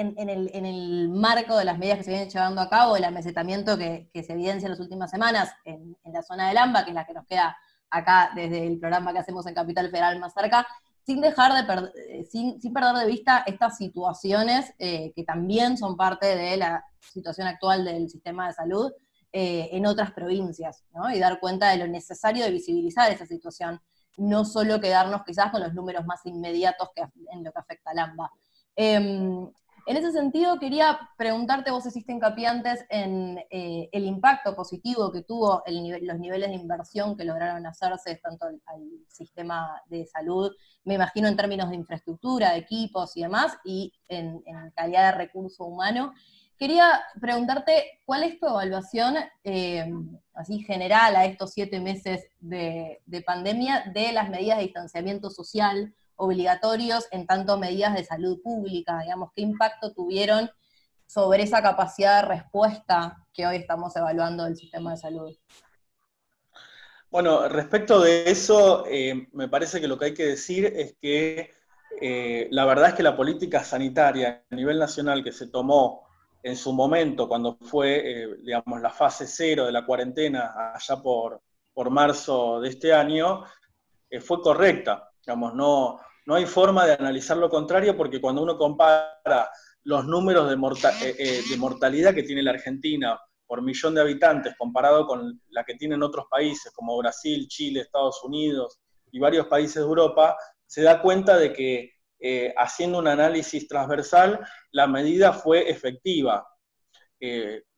en, 0.00 0.66
el, 0.66 1.08
marco 1.08 1.56
de 1.56 1.64
las 1.64 1.78
medidas 1.78 1.98
que 1.98 2.04
se 2.04 2.10
vienen 2.10 2.28
llevando 2.28 2.60
a 2.60 2.68
cabo, 2.68 2.96
el 2.96 3.04
amesetamiento 3.04 3.76
que, 3.78 4.08
se 4.14 4.32
evidencia 4.32 4.66
en 4.66 4.72
las 4.72 4.80
últimas 4.80 5.10
semanas 5.10 5.54
en, 5.64 5.96
la 6.04 6.22
zona 6.22 6.48
del 6.48 6.58
AMBA, 6.58 6.84
que 6.84 6.90
es 6.90 6.94
la 6.94 7.06
que 7.06 7.14
nos 7.14 7.26
queda 7.26 7.56
acá 7.90 8.30
desde 8.34 8.66
el 8.66 8.78
programa 8.78 9.12
que 9.12 9.20
hacemos 9.20 9.46
en 9.46 9.54
Capital 9.54 9.90
Federal 9.90 10.18
más 10.18 10.34
cerca, 10.34 10.66
sin 11.04 11.20
dejar 11.20 11.52
de 11.52 11.90
eh, 12.08 12.24
sin, 12.24 12.58
perder 12.72 12.96
de 12.96 13.06
vista 13.06 13.44
estas 13.46 13.76
situaciones 13.76 14.74
eh, 14.78 15.12
que 15.14 15.22
también 15.22 15.78
son 15.78 15.96
parte 15.96 16.26
de 16.36 16.56
la 16.56 16.84
situación 17.00 17.46
actual 17.46 17.84
del 17.84 18.10
sistema 18.10 18.48
de 18.48 18.54
salud 18.54 18.92
eh, 19.32 19.68
en 19.72 19.86
otras 19.86 20.12
provincias. 20.12 20.84
Y 21.14 21.18
dar 21.18 21.38
cuenta 21.38 21.70
de 21.70 21.78
lo 21.78 21.86
necesario 21.86 22.44
de 22.44 22.50
visibilizar 22.50 23.10
esa 23.12 23.26
situación, 23.26 23.80
no 24.16 24.44
solo 24.44 24.80
quedarnos 24.80 25.22
quizás 25.24 25.50
con 25.50 25.60
los 25.60 25.74
números 25.74 26.04
más 26.06 26.24
inmediatos 26.26 26.88
que, 26.94 27.02
en 27.30 27.44
lo 27.44 27.52
que 27.52 27.58
afecta 27.58 27.90
al 27.90 27.98
AMBA. 27.98 28.32
Em, 28.74 29.48
en 29.86 29.96
ese 29.96 30.10
sentido, 30.10 30.58
quería 30.58 30.98
preguntarte, 31.16 31.70
vos 31.70 31.86
hiciste 31.86 32.12
hincapié 32.12 32.48
antes 32.48 32.84
en 32.90 33.38
eh, 33.50 33.88
el 33.92 34.04
impacto 34.04 34.56
positivo 34.56 35.12
que 35.12 35.22
tuvo 35.22 35.62
los 35.66 36.18
niveles 36.18 36.48
de 36.48 36.56
inversión 36.56 37.16
que 37.16 37.24
lograron 37.24 37.64
hacerse 37.66 38.16
tanto 38.16 38.46
al, 38.46 38.60
sistema 39.08 39.80
de 39.86 40.04
salud, 40.04 40.52
me 40.84 40.94
imagino 40.94 41.28
en 41.28 41.36
términos 41.36 41.70
de 41.70 41.76
infraestructura, 41.76 42.50
de 42.50 42.58
equipos 42.58 43.16
y 43.16 43.22
demás, 43.22 43.56
y 43.64 43.92
en, 44.08 44.42
calidad 44.74 45.12
de 45.12 45.18
recurso 45.18 45.64
humano. 45.64 46.12
Quería 46.58 47.00
preguntarte, 47.20 48.00
¿cuál 48.04 48.24
es 48.24 48.40
tu 48.40 48.46
evaluación, 48.46 49.14
eh, 49.44 49.90
así 50.34 50.64
general, 50.64 51.14
a 51.14 51.24
estos 51.26 51.52
siete 51.52 51.80
meses 51.80 52.26
de 52.40 53.22
pandemia, 53.24 53.84
de 53.94 54.12
las 54.12 54.28
medidas 54.28 54.58
de 54.58 54.64
distanciamiento 54.64 55.30
social 55.30 55.94
obligatorios 56.16 57.06
en 57.10 57.26
tanto 57.26 57.58
medidas 57.58 57.94
de 57.94 58.04
salud 58.04 58.40
pública, 58.42 59.00
digamos, 59.00 59.30
qué 59.34 59.42
impacto 59.42 59.92
tuvieron 59.92 60.50
sobre 61.06 61.42
esa 61.42 61.62
capacidad 61.62 62.22
de 62.22 62.28
respuesta 62.28 63.26
que 63.32 63.46
hoy 63.46 63.56
estamos 63.56 63.94
evaluando 63.96 64.44
del 64.44 64.56
sistema 64.56 64.92
de 64.92 64.96
salud. 64.96 65.36
Bueno, 67.10 67.48
respecto 67.48 68.00
de 68.00 68.30
eso, 68.30 68.84
eh, 68.86 69.28
me 69.32 69.48
parece 69.48 69.80
que 69.80 69.88
lo 69.88 69.98
que 69.98 70.06
hay 70.06 70.14
que 70.14 70.26
decir 70.26 70.66
es 70.66 70.96
que 71.00 71.50
eh, 72.00 72.48
la 72.50 72.64
verdad 72.64 72.88
es 72.88 72.94
que 72.94 73.02
la 73.02 73.16
política 73.16 73.62
sanitaria 73.62 74.44
a 74.50 74.54
nivel 74.54 74.78
nacional 74.78 75.22
que 75.22 75.32
se 75.32 75.46
tomó 75.46 76.08
en 76.42 76.56
su 76.56 76.72
momento, 76.72 77.28
cuando 77.28 77.56
fue, 77.60 78.22
eh, 78.24 78.36
digamos, 78.42 78.80
la 78.80 78.90
fase 78.90 79.26
cero 79.26 79.66
de 79.66 79.72
la 79.72 79.86
cuarentena, 79.86 80.72
allá 80.74 81.00
por, 81.00 81.40
por 81.72 81.90
marzo 81.90 82.60
de 82.60 82.68
este 82.68 82.92
año, 82.92 83.44
fue 84.20 84.40
correcta. 84.40 85.10
Digamos, 85.26 85.54
no, 85.54 85.98
no 86.26 86.34
hay 86.36 86.46
forma 86.46 86.86
de 86.86 86.92
analizar 86.92 87.36
lo 87.36 87.50
contrario 87.50 87.96
porque 87.96 88.20
cuando 88.20 88.42
uno 88.42 88.56
compara 88.56 89.50
los 89.82 90.04
números 90.06 90.48
de, 90.48 90.54
eh, 90.54 91.16
eh, 91.18 91.42
de 91.50 91.56
mortalidad 91.56 92.14
que 92.14 92.22
tiene 92.22 92.42
la 92.42 92.52
Argentina 92.52 93.18
por 93.44 93.60
millón 93.60 93.94
de 93.94 94.00
habitantes 94.00 94.54
comparado 94.56 95.04
con 95.06 95.40
la 95.48 95.64
que 95.64 95.74
tienen 95.74 96.02
otros 96.02 96.26
países 96.30 96.72
como 96.72 96.96
Brasil, 96.98 97.46
Chile, 97.48 97.80
Estados 97.80 98.22
Unidos 98.22 98.80
y 99.10 99.18
varios 99.18 99.46
países 99.46 99.76
de 99.76 99.82
Europa, 99.82 100.36
se 100.64 100.82
da 100.82 101.02
cuenta 101.02 101.36
de 101.36 101.52
que 101.52 101.92
eh, 102.18 102.54
haciendo 102.56 102.98
un 102.98 103.08
análisis 103.08 103.66
transversal, 103.66 104.46
la 104.70 104.86
medida 104.86 105.32
fue 105.32 105.70
efectiva, 105.70 106.46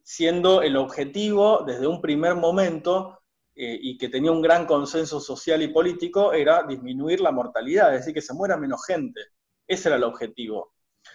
siendo 0.03 0.63
el 0.63 0.77
objetivo 0.77 1.65
desde 1.67 1.87
un 1.87 2.01
primer 2.01 2.35
momento 2.35 3.18
eh, 3.61 3.77
y 3.83 3.99
que 3.99 4.09
tenía 4.09 4.31
un 4.31 4.41
gran 4.41 4.67
consenso 4.67 5.19
social 5.19 5.61
y 5.63 5.67
político 5.67 6.33
era 6.33 6.63
disminuir 6.63 7.21
la 7.21 7.33
mortalidad, 7.33 7.93
es 7.93 8.03
decir, 8.03 8.15
que 8.15 8.23
se 8.23 8.33
muera 8.33 8.57
menos 8.57 8.87
gente. 8.87 9.21
Ese 9.67 9.89
era 9.89 9.97
el 9.97 10.05
objetivo. 10.05 10.75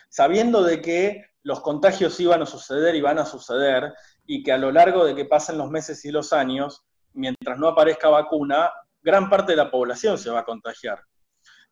Sabiendo 0.10 0.62
de 0.62 0.82
que 0.82 1.24
los 1.44 1.62
contagios 1.62 2.20
iban 2.20 2.42
a 2.42 2.46
suceder 2.46 2.96
y 2.96 3.02
van 3.02 3.18
a 3.18 3.26
suceder, 3.26 3.94
y 4.26 4.44
que 4.44 4.52
a 4.52 4.58
lo 4.58 4.74
largo 4.74 5.06
de 5.06 5.16
que 5.16 5.24
pasen 5.24 5.58
los 5.58 5.72
meses 5.72 6.04
y 6.04 6.12
los 6.12 6.34
años, 6.34 6.84
mientras 7.14 7.58
no 7.58 7.70
aparezca 7.70 8.10
vacuna, 8.10 8.70
gran 9.02 9.30
parte 9.30 9.54
de 9.54 9.58
la 9.58 9.72
población 9.72 10.18
se 10.18 10.30
va 10.30 10.40
a 10.40 10.46
contagiar. 10.46 11.00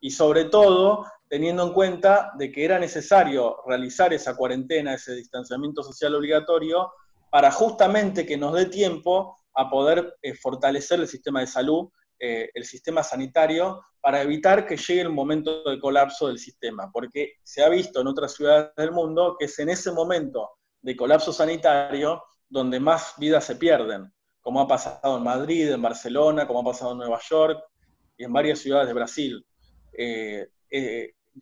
Y 0.00 0.10
sobre 0.10 0.46
todo, 0.46 1.04
teniendo 1.28 1.64
en 1.64 1.74
cuenta 1.74 2.32
de 2.38 2.50
que 2.50 2.64
era 2.64 2.78
necesario 2.78 3.58
realizar 3.66 4.14
esa 4.14 4.34
cuarentena, 4.34 4.94
ese 4.94 5.14
distanciamiento 5.16 5.82
social 5.82 6.14
obligatorio, 6.14 6.92
para 7.30 7.50
justamente 7.50 8.24
que 8.24 8.38
nos 8.38 8.54
dé 8.54 8.66
tiempo 8.66 9.36
a 9.54 9.68
poder 9.70 10.16
eh, 10.22 10.34
fortalecer 10.34 11.00
el 11.00 11.08
sistema 11.08 11.40
de 11.40 11.46
salud, 11.46 11.88
eh, 12.18 12.50
el 12.54 12.64
sistema 12.64 13.02
sanitario, 13.02 13.82
para 14.00 14.22
evitar 14.22 14.66
que 14.66 14.76
llegue 14.76 15.02
el 15.02 15.10
momento 15.10 15.62
de 15.64 15.78
colapso 15.78 16.28
del 16.28 16.38
sistema, 16.38 16.90
porque 16.92 17.34
se 17.42 17.62
ha 17.62 17.68
visto 17.68 18.00
en 18.00 18.06
otras 18.06 18.34
ciudades 18.34 18.70
del 18.76 18.92
mundo 18.92 19.36
que 19.38 19.46
es 19.46 19.58
en 19.58 19.68
ese 19.68 19.92
momento 19.92 20.50
de 20.80 20.96
colapso 20.96 21.32
sanitario 21.32 22.22
donde 22.48 22.80
más 22.80 23.14
vidas 23.18 23.44
se 23.44 23.56
pierden, 23.56 24.12
como 24.40 24.60
ha 24.60 24.66
pasado 24.66 25.16
en 25.16 25.22
Madrid, 25.22 25.70
en 25.70 25.82
Barcelona, 25.82 26.46
como 26.46 26.60
ha 26.60 26.72
pasado 26.72 26.92
en 26.92 26.98
Nueva 26.98 27.20
York 27.28 27.62
y 28.16 28.24
en 28.24 28.32
varias 28.32 28.58
ciudades 28.58 28.88
de 28.88 28.94
Brasil. 28.94 29.46
Eh, 29.92 30.48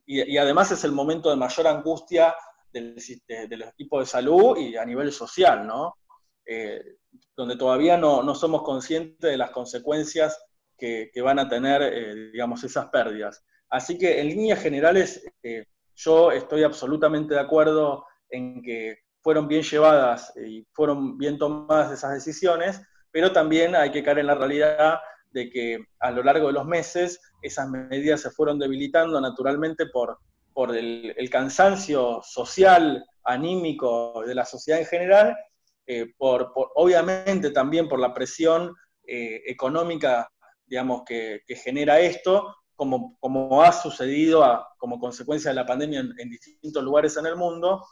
y, 0.07 0.37
además 0.37 0.71
es 0.71 0.85
el 0.85 0.93
momento 0.93 1.31
de 1.31 1.37
mayor 1.37 1.67
angustia 1.67 2.35
del, 2.73 2.95
del, 3.27 3.63
equipo 3.63 3.99
de 4.01 4.07
salud 4.07 4.57
y 4.57 4.77
a 4.77 4.85
nivel 4.85 5.11
social, 5.13 5.67
¿no? 5.67 5.97
Donde 7.37 7.57
todavía 7.57 7.97
no, 7.97 8.35
somos 8.35 8.63
conscientes 8.63 9.31
de 9.31 9.37
las 9.37 9.51
consecuencias 9.51 10.39
que, 10.77 11.11
van 11.23 11.39
a 11.39 11.49
tener, 11.49 11.83
eh, 11.83 12.31
digamos, 12.33 12.65
esas 12.65 12.87
pérdidas. 12.87 13.45
Así 13.69 13.99
que 13.99 14.21
en 14.21 14.29
líneas 14.29 14.61
generales, 14.61 15.25
eh, 15.43 15.67
yo 15.95 16.33
estoy 16.33 16.63
absolutamente 16.63 17.35
de 17.35 17.41
acuerdo 17.41 18.05
en 18.31 18.63
que 18.63 18.99
fueron 19.23 19.47
bien 19.47 19.63
llevadas 19.63 20.33
y 20.37 20.67
fueron 20.73 21.19
bien 21.19 21.39
tomadas 21.39 21.93
esas 21.93 22.15
decisiones, 22.15 22.81
pero 23.11 23.33
también 23.33 23.75
hay 23.75 23.91
que 23.91 24.03
caer 24.03 24.21
en 24.21 24.27
la 24.29 24.35
realidad 24.35 24.99
de 25.31 25.51
que 25.51 25.85
a 26.01 26.11
lo 26.11 26.23
largo 26.23 26.49
de 26.49 26.55
los 26.55 26.67
meses 26.67 27.21
esas 27.43 27.69
medidas 27.69 28.23
se 28.23 28.31
fueron 28.31 28.59
debilitando 28.59 29.21
naturalmente 29.21 29.87
por, 29.87 30.19
por 30.53 30.75
el 30.75 31.31
cansancio 31.31 32.21
social, 32.23 33.05
anímico 33.25 34.23
de 34.27 34.35
la 34.35 34.45
sociedad 34.45 34.81
en 34.81 34.87
general 34.87 35.37
eh, 35.93 36.15
obviamente 36.19 37.51
también 37.51 37.89
por 37.89 37.99
la 37.99 38.15
presión 38.15 38.77
eh, 39.05 39.43
económica, 39.47 40.31
digamos, 40.65 41.03
que, 41.05 41.43
genera 41.49 41.99
esto, 41.99 42.55
como, 42.77 43.19
como 43.19 43.61
ha 43.61 43.73
sucedido 43.73 44.65
como 44.79 45.01
consecuencia 45.01 45.51
de 45.51 45.57
la 45.57 45.67
pandemia 45.67 45.99
en, 45.99 46.31
distintos 46.31 46.85
lugares 46.85 47.17
en 47.17 47.27
el 47.27 47.35
mundo, 47.35 47.85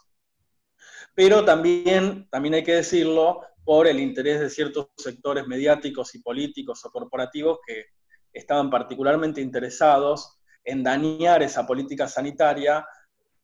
pero 1.13 1.43
también, 1.43 2.29
también 2.31 2.53
hay 2.53 2.63
que 2.63 2.75
decirlo, 2.75 3.41
por 3.65 3.85
el 3.85 3.99
interés 3.99 4.39
de 4.39 4.49
ciertos 4.49 4.87
sectores 4.95 5.45
mediáticos 5.45 6.15
y 6.15 6.21
políticos 6.21 6.85
o 6.85 6.91
corporativos 6.91 7.59
que 7.67 7.87
estaban 8.31 8.69
particularmente 8.69 9.41
interesados 9.41 10.39
en 10.63 10.83
dañar 10.83 11.43
esa 11.43 11.67
política 11.67 12.07
sanitaria. 12.07 12.87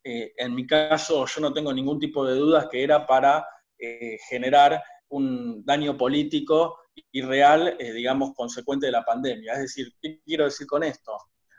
Eh, 0.02 0.32
en 0.38 0.54
mi 0.54 0.66
caso, 0.66 1.26
yo 1.26 1.40
no 1.42 1.52
tengo 1.52 1.74
ningún 1.74 1.98
tipo 1.98 2.24
de 2.24 2.36
dudas 2.36 2.68
que 2.70 2.82
era 2.82 3.06
para 3.06 3.46
eh, 3.78 4.18
generar 4.28 4.82
un 5.08 5.64
daño 5.64 5.96
político 5.96 6.78
y 7.12 7.22
real, 7.22 7.76
eh, 7.78 7.92
digamos, 7.92 8.34
consecuente 8.34 8.86
de 8.86 8.92
la 8.92 9.04
pandemia. 9.04 9.54
Es 9.54 9.60
decir, 9.60 9.92
¿qué 10.00 10.20
quiero 10.24 10.44
decir 10.44 10.66
con 10.66 10.82
esto? 10.82 11.16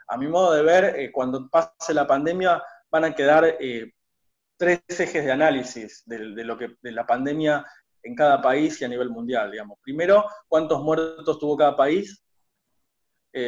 A 0.08 0.16
mi 0.16 0.26
modo 0.26 0.54
de 0.54 0.62
ver, 0.62 1.10
cuando 1.12 1.48
pase 1.48 1.94
la 1.94 2.06
pandemia 2.06 2.62
van 2.90 3.04
a 3.04 3.14
quedar 3.14 3.58
tres 4.56 4.80
ejes 4.88 5.24
de 5.24 5.30
análisis 5.30 6.02
de, 6.06 6.44
lo 6.44 6.56
que, 6.56 6.76
de 6.80 6.92
la 6.92 7.06
pandemia 7.06 7.64
en 8.02 8.14
cada 8.14 8.40
país 8.40 8.80
y 8.80 8.84
a 8.84 8.88
nivel 8.88 9.10
mundial, 9.10 9.50
digamos. 9.50 9.78
Primero, 9.82 10.24
cuántos 10.48 10.82
muertos 10.82 11.38
tuvo 11.38 11.56
cada 11.56 11.76
país. 11.76 12.24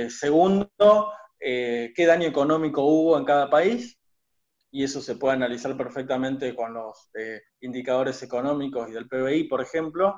segundo, 0.09 1.13
qué 1.39 2.07
daño 2.07 2.29
económico 2.29 2.83
hubo 2.83 3.17
en 3.17 3.25
cada 3.25 3.49
país 3.49 4.00
y 4.73 4.85
eso 4.85 5.01
se 5.01 5.17
puede 5.17 5.35
analizar 5.35 5.77
perfectamente 5.77 6.55
con 6.55 6.73
los 6.73 7.11
eh, 7.15 7.43
indicadores 7.61 8.23
económicos 8.23 8.89
y 8.89 8.93
del 8.93 9.09
PBI, 9.09 9.45
por 9.45 9.61
ejemplo. 9.61 10.15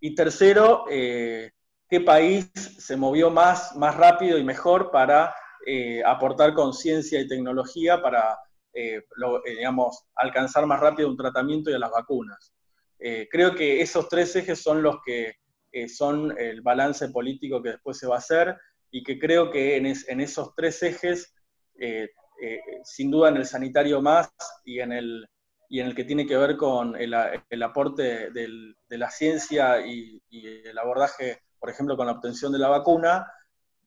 Y 0.00 0.14
tercero, 0.14 0.84
eh, 0.90 1.50
qué 1.88 2.00
país 2.00 2.50
se 2.54 2.96
movió 2.96 3.30
más, 3.30 3.76
más 3.76 3.96
rápido 3.96 4.38
y 4.38 4.44
mejor 4.44 4.90
para 4.90 5.34
eh, 5.66 6.02
aportar 6.04 6.54
conciencia 6.54 7.20
y 7.20 7.28
tecnología 7.28 8.00
para, 8.00 8.38
digamos, 9.44 10.06
alcanzar 10.14 10.64
más 10.64 10.80
rápido 10.80 11.08
un 11.08 11.16
tratamiento 11.16 11.70
y 11.70 11.74
a 11.74 11.78
las 11.78 11.90
vacunas. 11.90 12.54
creo 12.98 13.54
que 13.54 13.82
esos 13.82 14.08
tres 14.08 14.34
ejes 14.36 14.62
son 14.62 14.80
los 14.80 14.98
que 15.04 15.34
son 15.88 16.32
el 16.38 16.62
balance 16.62 17.08
político 17.08 17.60
que 17.60 17.70
después 17.70 17.98
se 17.98 18.06
va 18.06 18.14
a 18.14 18.18
hacer 18.18 18.56
y 18.92 19.02
que 19.02 19.18
creo 19.18 19.50
que 19.50 19.76
en, 19.76 20.20
esos 20.20 20.54
tres 20.54 20.82
ejes 20.84 21.34
sin 22.84 23.10
duda 23.10 23.28
en 23.28 23.36
el 23.36 23.46
sanitario 23.46 24.00
más 24.00 24.30
y 24.64 24.80
en 24.80 24.92
el, 24.92 25.28
y 25.68 25.80
en 25.80 25.86
el 25.86 25.94
que 25.94 26.04
tiene 26.04 26.26
que 26.26 26.36
ver 26.36 26.56
con 26.56 26.96
el, 26.96 27.14
aporte 27.62 28.30
de 28.30 28.98
la 28.98 29.10
ciencia 29.10 29.86
y, 29.86 30.20
el 30.30 30.78
abordaje, 30.78 31.42
por 31.58 31.70
ejemplo, 31.70 31.96
con 31.96 32.06
la 32.06 32.12
obtención 32.12 32.52
de 32.52 32.58
la 32.58 32.68
vacuna, 32.68 33.30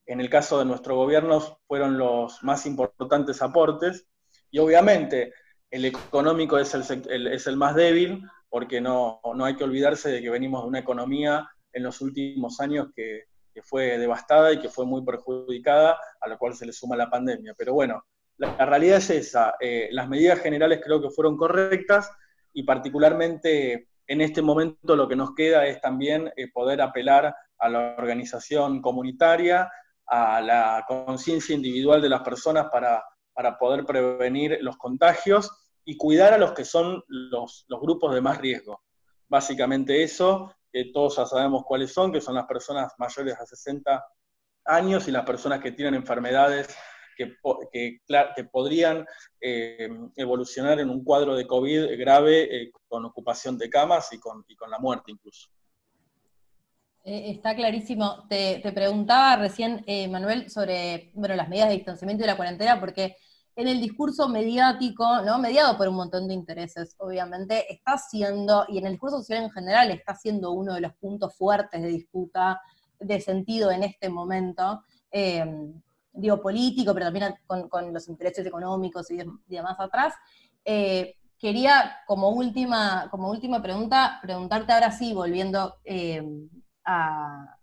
en 0.06 0.22
el 0.22 0.30
caso 0.30 0.60
de 0.60 0.66
nuestro 0.66 0.96
gobierno 0.96 1.60
fueron 1.68 1.98
los 1.98 2.44
más 2.44 2.66
importantes 2.66 3.42
aportes, 3.42 4.08
y 4.50 4.60
obviamente 4.60 5.34
el 5.72 5.86
económico 5.86 6.58
es 6.58 6.74
el, 6.74 7.28
es 7.28 7.48
el 7.48 7.58
más 7.58 7.76
débil, 7.76 8.22
porque 8.50 8.80
no, 8.80 9.20
no, 9.36 9.46
hay 9.46 9.56
que 9.56 9.64
olvidarse 9.64 10.10
de 10.12 10.22
que 10.22 10.30
venimos 10.30 10.62
de 10.62 10.68
una 10.68 10.80
economía 10.80 11.50
en 11.72 11.84
los 11.84 12.02
últimos 12.02 12.60
años 12.60 12.90
que, 12.96 13.24
que 13.54 13.62
fue 13.62 13.98
devastada 13.98 14.54
y 14.54 14.60
que 14.60 14.70
fue 14.70 14.86
muy 14.86 15.04
perjudicada, 15.04 15.98
a 16.22 16.28
la 16.28 16.38
cual 16.38 16.56
se 16.56 16.66
le 16.66 16.74
suma 16.74 16.96
la 16.96 17.10
pandemia. 17.10 17.54
Pero 17.58 17.74
bueno, 17.74 18.04
la, 18.46 18.66
realidad 18.66 18.98
es 18.98 19.10
esa. 19.10 19.56
Eh, 19.60 19.90
las 19.92 20.08
medidas 20.08 20.40
generales 20.40 20.82
creo 20.84 21.02
que 21.02 21.10
fueron 21.10 21.38
correctas 21.38 22.12
y 22.54 22.64
particularmente 22.64 23.90
en 24.08 24.22
este 24.22 24.42
momento 24.42 24.96
lo 24.96 25.08
que 25.08 25.16
nos 25.16 25.34
queda 25.34 25.66
es 25.66 25.80
también 25.82 26.32
eh, 26.36 26.52
poder 26.52 26.82
apelar 26.82 27.36
a 27.58 27.70
la 27.70 27.96
organización 27.98 28.82
comunitaria, 28.82 29.72
a 30.06 30.42
la 30.42 30.84
conciencia 30.88 31.56
individual 31.56 32.02
de 32.02 32.10
las 32.10 32.22
personas 32.22 32.68
para, 32.72 33.04
poder 33.58 33.86
prevenir 33.86 34.60
los 34.62 34.78
contagios 34.78 35.50
y 35.86 35.98
cuidar 35.98 36.34
a 36.34 36.38
los 36.38 36.52
que 36.52 36.66
son 36.66 37.04
los, 37.08 37.66
grupos 37.82 38.14
de 38.14 38.22
más 38.22 38.38
riesgo. 38.38 38.84
Básicamente 39.28 40.04
eso, 40.04 40.54
todos 40.94 41.16
ya 41.16 41.26
sabemos 41.26 41.64
cuáles 41.66 41.92
son, 41.92 42.12
que 42.12 42.22
son 42.22 42.36
las 42.36 42.46
personas 42.46 42.94
mayores 43.00 43.36
a 43.40 43.46
60 43.46 44.06
años 44.66 45.08
y 45.08 45.12
las 45.12 45.26
personas 45.26 45.62
que 45.62 45.72
tienen 45.72 45.96
enfermedades 45.96 46.76
que, 47.16 48.46
podrían 48.52 49.06
eh, 49.42 49.90
evolucionar 50.16 50.80
en 50.80 50.90
un 50.90 51.04
cuadro 51.04 51.36
de 51.36 51.48
COVID 51.48 51.98
grave 51.98 52.44
eh, 52.56 52.72
con 52.88 53.06
ocupación 53.06 53.58
de 53.58 53.70
camas 53.70 54.12
y 54.14 54.20
con, 54.20 54.44
y 54.48 54.56
con 54.56 54.70
la 54.70 54.80
muerte 54.80 55.12
incluso. 55.12 55.50
Eh, 57.04 57.32
está 57.32 57.56
clarísimo. 57.56 58.28
Te, 58.30 58.62
preguntaba 58.74 59.36
recién, 59.36 59.84
Manuel, 60.10 60.50
sobre 60.50 61.12
bueno, 61.14 61.36
las 61.36 61.50
medidas 61.50 61.70
de 61.70 61.76
distanciamiento 61.76 62.24
y 62.24 62.28
la 62.28 62.38
cuarentena, 62.38 62.80
porque 62.80 63.18
en 63.56 63.68
el 63.68 63.80
discurso 63.82 64.28
mediático, 64.30 65.22
¿no? 65.22 65.38
mediado 65.38 65.78
por 65.78 65.88
un 65.88 65.96
montón 65.96 66.28
de 66.28 66.34
intereses, 66.34 66.96
obviamente, 66.98 67.72
está 67.72 67.98
siendo, 67.98 68.66
y 68.68 68.80
en 68.80 68.86
el 68.88 68.94
discurso 68.94 69.18
social 69.18 69.44
en 69.44 69.52
general, 69.52 69.92
está 69.92 70.16
siendo 70.16 70.52
uno 70.52 70.74
de 70.74 70.82
los 70.82 70.94
puntos 70.94 71.36
fuertes 71.36 71.82
de 71.82 71.90
disputa, 71.90 72.60
de 73.00 73.20
sentido 73.22 73.70
en 73.70 73.84
este 73.84 74.10
momento 74.10 74.84
digo, 76.14 76.42
político, 76.42 76.94
pero 76.94 77.08
también 77.08 77.36
con, 77.48 77.94
los 77.94 78.08
intereses 78.08 78.46
económicos 78.46 79.10
y, 79.12 79.18
demás 79.48 79.80
atrás. 79.80 80.14
Eh, 80.64 81.16
quería, 81.38 81.98
como 82.08 82.30
última, 82.30 83.10
como 83.10 83.30
última 83.30 83.62
pregunta, 83.62 84.20
preguntarte 84.22 84.72
ahora 84.72 84.92
sí, 84.92 85.14
volviendo 85.14 85.76
eh, 85.84 86.24
a, 86.86 87.58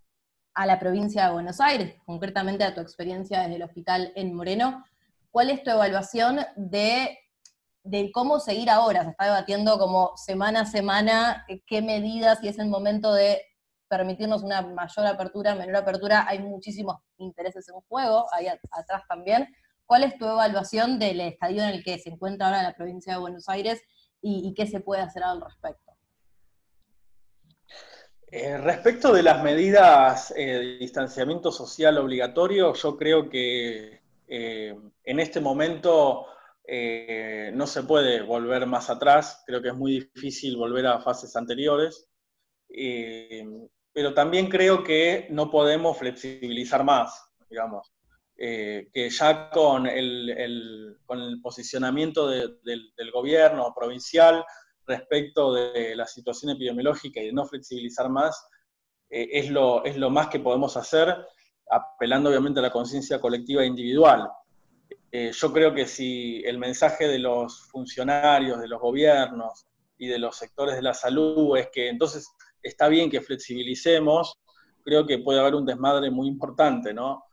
la 0.65 0.79
provincia 0.79 1.25
de 1.25 1.33
Buenos 1.33 1.59
Aires, 1.61 1.95
concretamente 2.05 2.63
a 2.63 2.75
tu 2.75 2.81
experiencia 2.81 3.41
desde 3.41 3.55
el 3.55 3.63
hospital 3.63 4.11
en 4.15 4.35
Moreno, 4.35 4.83
¿cuál 5.31 5.49
es 5.49 5.63
tu 5.63 5.71
evaluación 5.71 6.41
de, 6.55 7.17
de 7.83 8.11
cómo 8.11 8.39
seguir 8.39 8.69
ahora? 8.69 9.03
Se 9.03 9.11
está 9.11 9.25
debatiendo 9.25 9.79
como 9.79 10.11
semana 10.17 10.61
a 10.61 10.65
semana 10.65 11.45
qué 11.65 11.81
medidas 11.81 12.43
y 12.43 12.49
es 12.49 12.59
el 12.59 12.67
momento 12.67 13.13
de 13.13 13.41
permitirnos 13.91 14.41
una 14.41 14.61
mayor 14.61 15.05
apertura, 15.05 15.53
menor 15.53 15.75
apertura, 15.75 16.25
hay 16.25 16.39
muchísimos 16.39 16.95
intereses 17.17 17.67
en 17.67 17.75
juego, 17.89 18.25
ahí 18.31 18.47
atrás 18.47 19.03
también. 19.09 19.53
¿Cuál 19.85 20.05
es 20.05 20.17
tu 20.17 20.25
evaluación 20.25 20.97
del 20.97 21.19
estadio 21.19 21.61
en 21.61 21.71
el 21.71 21.83
que 21.83 21.99
se 21.99 22.09
encuentra 22.09 22.47
ahora 22.47 22.63
la 22.63 22.73
provincia 22.73 23.13
de 23.13 23.19
Buenos 23.19 23.49
Aires 23.49 23.81
y, 24.21 24.53
qué 24.55 24.65
se 24.65 24.79
puede 24.79 25.01
hacer 25.01 25.23
al 25.23 25.41
respecto? 25.41 25.91
Eh, 28.27 28.57
respecto 28.59 29.11
de 29.11 29.23
las 29.23 29.43
medidas 29.43 30.33
eh, 30.37 30.45
de 30.45 30.77
distanciamiento 30.77 31.51
social 31.51 31.97
obligatorio, 31.97 32.73
yo 32.73 32.95
creo 32.95 33.29
que 33.29 33.99
eh, 34.29 34.79
en 35.03 35.19
este 35.19 35.41
momento 35.41 36.27
no 37.53 37.67
se 37.67 37.83
puede 37.83 38.21
volver 38.21 38.65
más 38.65 38.89
atrás, 38.89 39.43
creo 39.45 39.61
que 39.61 39.67
es 39.67 39.75
muy 39.75 40.09
difícil 40.15 40.55
volver 40.55 40.87
a 40.87 41.01
fases 41.01 41.35
anteriores 41.35 42.07
pero 43.93 44.13
también 44.13 44.47
creo 44.47 44.83
que 44.83 45.27
no 45.29 45.49
podemos 45.49 45.97
flexibilizar 45.97 46.83
más, 46.83 47.23
digamos. 47.49 47.91
Eh, 48.43 48.89
que 48.91 49.07
ya 49.09 49.51
con 49.51 49.85
el, 49.85 50.97
posicionamiento 51.43 52.27
del, 52.27 53.11
gobierno 53.13 53.71
provincial 53.75 54.43
respecto 54.87 55.53
de 55.53 55.95
la 55.95 56.07
situación 56.07 56.53
epidemiológica 56.53 57.21
y 57.21 57.27
de 57.27 57.33
no 57.33 57.45
flexibilizar 57.45 58.09
más, 58.09 58.47
eh, 59.11 59.29
es, 59.33 59.49
lo, 59.51 59.85
es 59.85 59.95
lo 59.95 60.09
más 60.09 60.27
que 60.27 60.39
podemos 60.39 60.75
hacer, 60.75 61.15
apelando 61.69 62.29
obviamente 62.29 62.59
a 62.59 62.63
la 62.63 62.71
conciencia 62.71 63.21
colectiva 63.21 63.61
e 63.61 63.67
individual. 63.67 64.27
Eh, 65.11 65.31
yo 65.33 65.53
creo 65.53 65.73
que 65.73 65.85
si 65.85 66.41
el 66.45 66.57
mensaje 66.57 67.07
de 67.07 67.19
los 67.19 67.67
funcionarios, 67.69 68.59
de 68.59 68.67
los 68.67 68.81
gobiernos 68.81 69.67
y 69.97 70.07
de 70.07 70.17
los 70.17 70.37
sectores 70.37 70.75
de 70.75 70.81
la 70.81 70.93
salud 70.93 71.57
es 71.57 71.69
que 71.71 71.89
entonces 71.89 72.27
está 72.61 72.87
bien 72.87 73.09
que 73.09 73.21
flexibilicemos, 73.21 74.39
creo 74.83 75.05
que 75.05 75.19
puede 75.19 75.39
haber 75.39 75.55
un 75.55 75.65
desmadre 75.65 76.09
muy 76.09 76.27
importante, 76.27 76.93
¿no? 76.93 77.23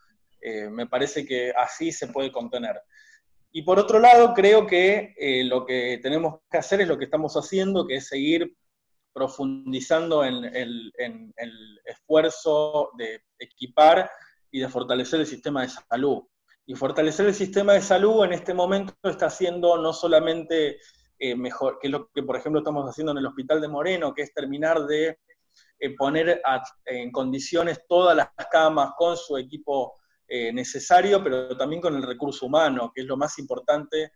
Eh, 0.41 0.69
me 0.71 0.87
parece 0.87 1.27
que 1.27 1.53
así 1.57 1.93
se 1.93 2.09
puede 2.09 2.31
contener. 2.31 2.81
Y 3.51 3.63
por 3.63 3.79
otro 3.79 3.99
lado, 3.99 4.35
creo 4.35 4.67
que 4.67 5.15
eh, 5.19 5.45
lo 5.45 5.65
que 5.65 5.99
tenemos 6.03 6.41
que 6.51 6.59
hacer 6.59 6.81
es 6.81 6.89
lo 6.89 6.99
que 6.99 7.05
estamos 7.05 7.35
haciendo, 7.35 7.87
que 7.87 7.97
es 7.97 8.09
seguir 8.09 8.55
profundizando 9.13 10.25
en 10.25 10.45
en 10.45 11.33
el 11.37 11.81
esfuerzo 11.85 12.91
de 12.97 13.23
equipar 13.39 14.09
y 14.51 14.61
de 14.61 14.69
fortalecer 14.69 15.21
el 15.21 15.27
sistema 15.27 15.63
de 15.63 15.71
salud. 15.71 16.23
Y 16.67 16.75
fortalecer 16.75 17.27
el 17.27 17.35
sistema 17.35 17.73
de 17.73 17.81
salud 17.81 18.25
en 18.25 18.33
este 18.33 18.53
momento 18.53 18.95
está 19.05 19.27
haciendo 19.27 19.79
no 19.79 19.93
solamente 19.93 20.79
eh, 21.19 21.35
mejor, 21.35 21.79
que 21.81 21.89
es 21.89 21.91
lo 21.91 22.09
que, 22.11 22.23
por 22.23 22.37
ejemplo, 22.37 22.61
estamos 22.61 22.89
haciendo 22.89 23.13
en 23.13 23.19
el 23.19 23.27
Hospital 23.27 23.61
de 23.61 23.69
Moreno, 23.69 24.15
que 24.15 24.23
es 24.23 24.33
terminar 24.33 24.87
de 24.87 25.19
eh, 25.81 25.97
poner 25.97 26.41
en 26.85 27.11
condiciones 27.11 27.81
todas 27.89 28.17
las 28.17 28.29
camas 28.51 28.93
con 28.97 29.17
su 29.17 29.37
equipo 29.37 29.95
eh, 30.29 30.53
necesario, 30.53 31.23
pero 31.23 31.57
también 31.57 31.83
con 31.83 31.97
el 31.97 32.03
recurso 32.03 32.47
humano, 32.47 32.93
que 32.95 33.01
es 33.01 33.07
lo 33.07 33.17
más 33.17 33.39
importante, 33.39 34.13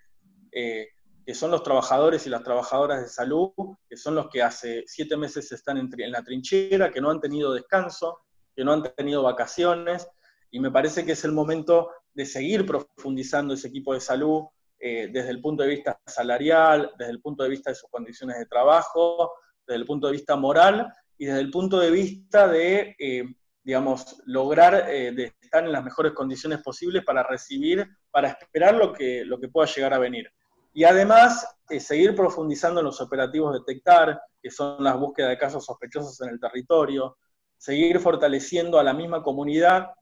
que 0.55 1.35
son 1.35 1.51
los 1.51 1.63
trabajadores 1.63 2.27
y 2.27 2.31
las 2.31 2.43
trabajadoras 2.43 3.01
de 3.01 3.09
salud, 3.09 3.53
que 3.89 3.97
son 3.97 4.15
los 4.15 4.29
que 4.29 4.43
hace 4.43 4.85
siete 4.87 5.17
meses 5.17 5.51
están 5.51 5.79
en, 5.79 5.89
en 5.97 6.13
la 6.13 6.23
trinchera, 6.23 6.91
que 6.91 7.01
no 7.01 7.11
han 7.11 7.21
tenido 7.21 7.55
descanso, 7.55 8.19
que 8.55 8.63
no 8.63 8.75
han 8.75 8.83
tenido 8.95 9.23
vacaciones, 9.23 10.07
y 10.51 10.61
me 10.61 10.71
parece 10.71 11.07
que 11.07 11.13
es 11.13 11.25
el 11.25 11.33
momento 11.33 11.91
de 12.13 12.27
seguir 12.27 12.67
profundizando 12.67 13.55
ese 13.55 13.69
equipo 13.69 13.95
de 13.95 14.01
salud, 14.01 14.45
eh, 14.85 15.11
desde 15.13 15.31
el 15.31 15.41
punto 15.41 15.63
de 15.63 15.69
vista 15.69 15.97
salarial, 16.05 16.91
desde 16.99 17.13
el 17.13 17.21
punto 17.21 17.45
de 17.45 17.51
vista 17.51 17.71
de 17.71 17.77
sus 17.77 17.89
condiciones 17.89 18.37
de 18.37 18.47
trabajo, 18.47 19.33
desde 19.65 19.79
el 19.79 19.87
punto 19.87 20.09
de 20.09 20.15
vista 20.15 20.35
moral 20.35 20.93
y 21.17 21.27
desde 21.27 21.39
el 21.39 21.53
punto 21.53 21.79
de 21.79 21.93
vista 21.93 22.49
de, 22.49 22.97
eh, 22.99 23.23
digamos, 23.63 24.21
lograr 24.27 24.91
eh, 24.91 25.13
de 25.13 25.37
estar 25.41 25.65
en 25.65 25.71
las 25.71 25.85
mejores 25.85 26.15
condiciones 26.15 26.61
posibles 26.63 27.05
para 27.05 27.23
recibir, 27.23 27.87
para 28.11 28.31
esperar 28.31 28.75
lo 28.75 28.93
que, 28.93 29.25
lo 29.25 29.39
que 29.39 29.49
pueda 29.49 29.69
llegar 29.69 29.95
a 29.95 30.01
venir. 30.01 30.29
Y 30.73 30.83
además, 30.83 31.47
seguir 31.79 32.17
profundizando 32.17 32.81
en 32.81 32.87
los 32.87 33.01
operativos 33.01 33.55
detectar, 33.55 34.21
que 34.43 34.51
son 34.51 34.83
las 34.83 34.99
búsquedas 34.99 35.31
de 35.31 35.39
casos 35.39 35.65
sospechosos 35.65 36.21
en 36.23 36.31
el 36.31 36.41
territorio, 36.41 37.19
seguir 37.57 38.01
fortaleciendo 38.01 38.81
a 38.81 38.83
la 38.83 38.95
misma 38.95 39.23
comunidad 39.23 39.93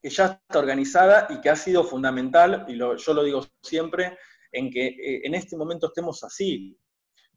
que 0.00 0.10
ya 0.10 0.26
está 0.26 0.58
organizada 0.58 1.26
y 1.30 1.40
que 1.40 1.50
ha 1.50 1.56
sido 1.56 1.84
fundamental, 1.84 2.64
y 2.68 2.78
yo 2.78 3.14
lo 3.14 3.24
digo 3.24 3.44
siempre, 3.62 4.16
en 4.52 4.70
que 4.70 4.86
eh, 4.86 5.20
en 5.24 5.34
este 5.34 5.56
momento 5.56 5.88
estemos 5.88 6.22
así. 6.24 6.76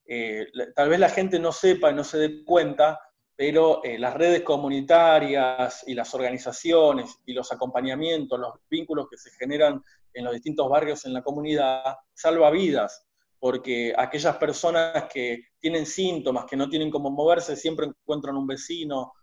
Eh, 0.05 0.47
tal 0.75 0.89
vez 0.89 0.99
la 0.99 1.09
gente 1.09 1.39
no 1.39 1.51
sepa 1.51 1.91
y 1.91 1.95
no 1.95 2.03
se 2.03 2.17
dé 2.17 2.43
cuenta, 2.43 2.99
pero 3.35 3.83
eh, 3.83 3.97
las 3.97 4.13
redes 4.13 4.41
comunitarias 4.41 5.83
y 5.87 5.93
las 5.93 6.13
organizaciones 6.13 7.17
y 7.25 7.33
los 7.33 7.51
acompañamientos, 7.51 8.39
los 8.39 8.53
vínculos 8.69 9.07
que 9.09 9.17
se 9.17 9.31
generan 9.31 9.81
en 10.13 10.25
los 10.25 10.33
distintos 10.33 10.69
barrios 10.69 11.05
en 11.05 11.13
la 11.13 11.23
comunidad, 11.23 11.95
salva 12.13 12.51
vidas, 12.51 13.07
porque 13.39 13.93
aquellas 13.97 14.37
personas 14.37 15.05
que 15.11 15.45
tienen 15.59 15.85
síntomas, 15.85 16.45
que 16.45 16.57
no 16.57 16.69
tienen 16.69 16.91
cómo 16.91 17.09
moverse, 17.09 17.55
siempre 17.55 17.87
encuentran 17.87 18.35
un 18.35 18.45
vecino, 18.45 19.13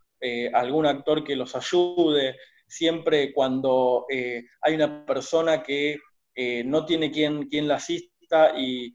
algún 0.53 0.87
actor 0.87 1.23
que 1.23 1.37
los 1.37 1.55
ayude, 1.55 2.37
siempre 2.69 3.33
cuando 3.33 4.07
eh, 4.09 4.45
hay 4.61 4.75
una 4.75 5.05
persona 5.05 5.63
que 5.63 5.99
eh, 6.35 6.63
no 6.65 6.85
tiene 6.85 7.11
quien, 7.11 7.49
la 7.67 7.77
asista 7.77 8.53
y, 8.57 8.95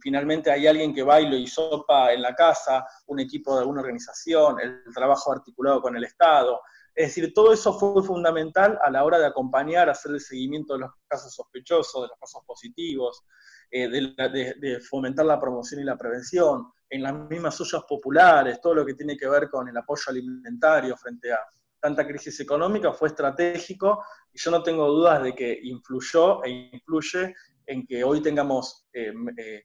finalmente 0.00 0.52
hay 0.52 0.68
alguien 0.68 0.94
que 0.94 1.02
va 1.02 1.20
y 1.20 1.28
lo 1.28 1.36
hisopa 1.36 2.12
en 2.12 2.22
la 2.22 2.32
casa, 2.32 2.84
un 3.06 3.18
equipo 3.18 3.54
de 3.54 3.62
alguna 3.62 3.80
organización, 3.80 4.60
el 4.60 4.84
trabajo 4.94 5.32
articulado 5.32 5.82
con 5.82 5.96
el 5.96 6.04
Estado. 6.04 6.60
Es 6.94 7.08
decir, 7.08 7.34
todo 7.34 7.52
eso 7.52 7.76
fue 7.76 8.00
fundamental 8.04 8.78
a 8.80 8.88
la 8.88 9.04
hora 9.04 9.18
de 9.18 9.26
acompañar, 9.26 9.90
hacer 9.90 10.12
el 10.12 10.20
seguimiento 10.20 10.74
de 10.74 10.80
los 10.80 10.90
casos 11.08 11.34
sospechosos, 11.34 12.02
de 12.02 12.08
los 12.08 12.18
casos 12.20 12.42
positivos, 12.46 13.24
eh, 13.70 13.88
de, 13.88 14.54
de, 14.60 14.80
fomentar 14.80 15.26
la 15.26 15.40
promoción 15.40 15.80
y 15.80 15.84
la 15.84 15.96
prevención, 15.96 16.72
en 16.88 17.02
las 17.02 17.14
mismas 17.28 17.60
ollas 17.60 17.82
populares, 17.88 18.60
todo 18.60 18.76
lo 18.76 18.86
que 18.86 18.94
tiene 18.94 19.16
que 19.16 19.28
ver 19.28 19.50
con 19.50 19.68
el 19.68 19.76
apoyo 19.76 20.04
alimentario 20.06 20.96
frente 20.96 21.32
a, 21.32 21.38
tanta 21.80 22.06
crisis 22.06 22.38
económica 22.40 22.92
fue 22.92 23.08
estratégico 23.08 24.04
y 24.32 24.38
yo 24.38 24.50
no 24.50 24.62
tengo 24.62 24.86
dudas 24.86 25.22
de 25.22 25.34
que 25.34 25.58
influyó 25.62 26.42
e 26.44 26.70
influye 26.72 27.34
en 27.68 27.86
que 27.86 28.02
hoy 28.02 28.22
tengamos 28.22 28.86
eh, 28.92 29.12
eh, 29.36 29.62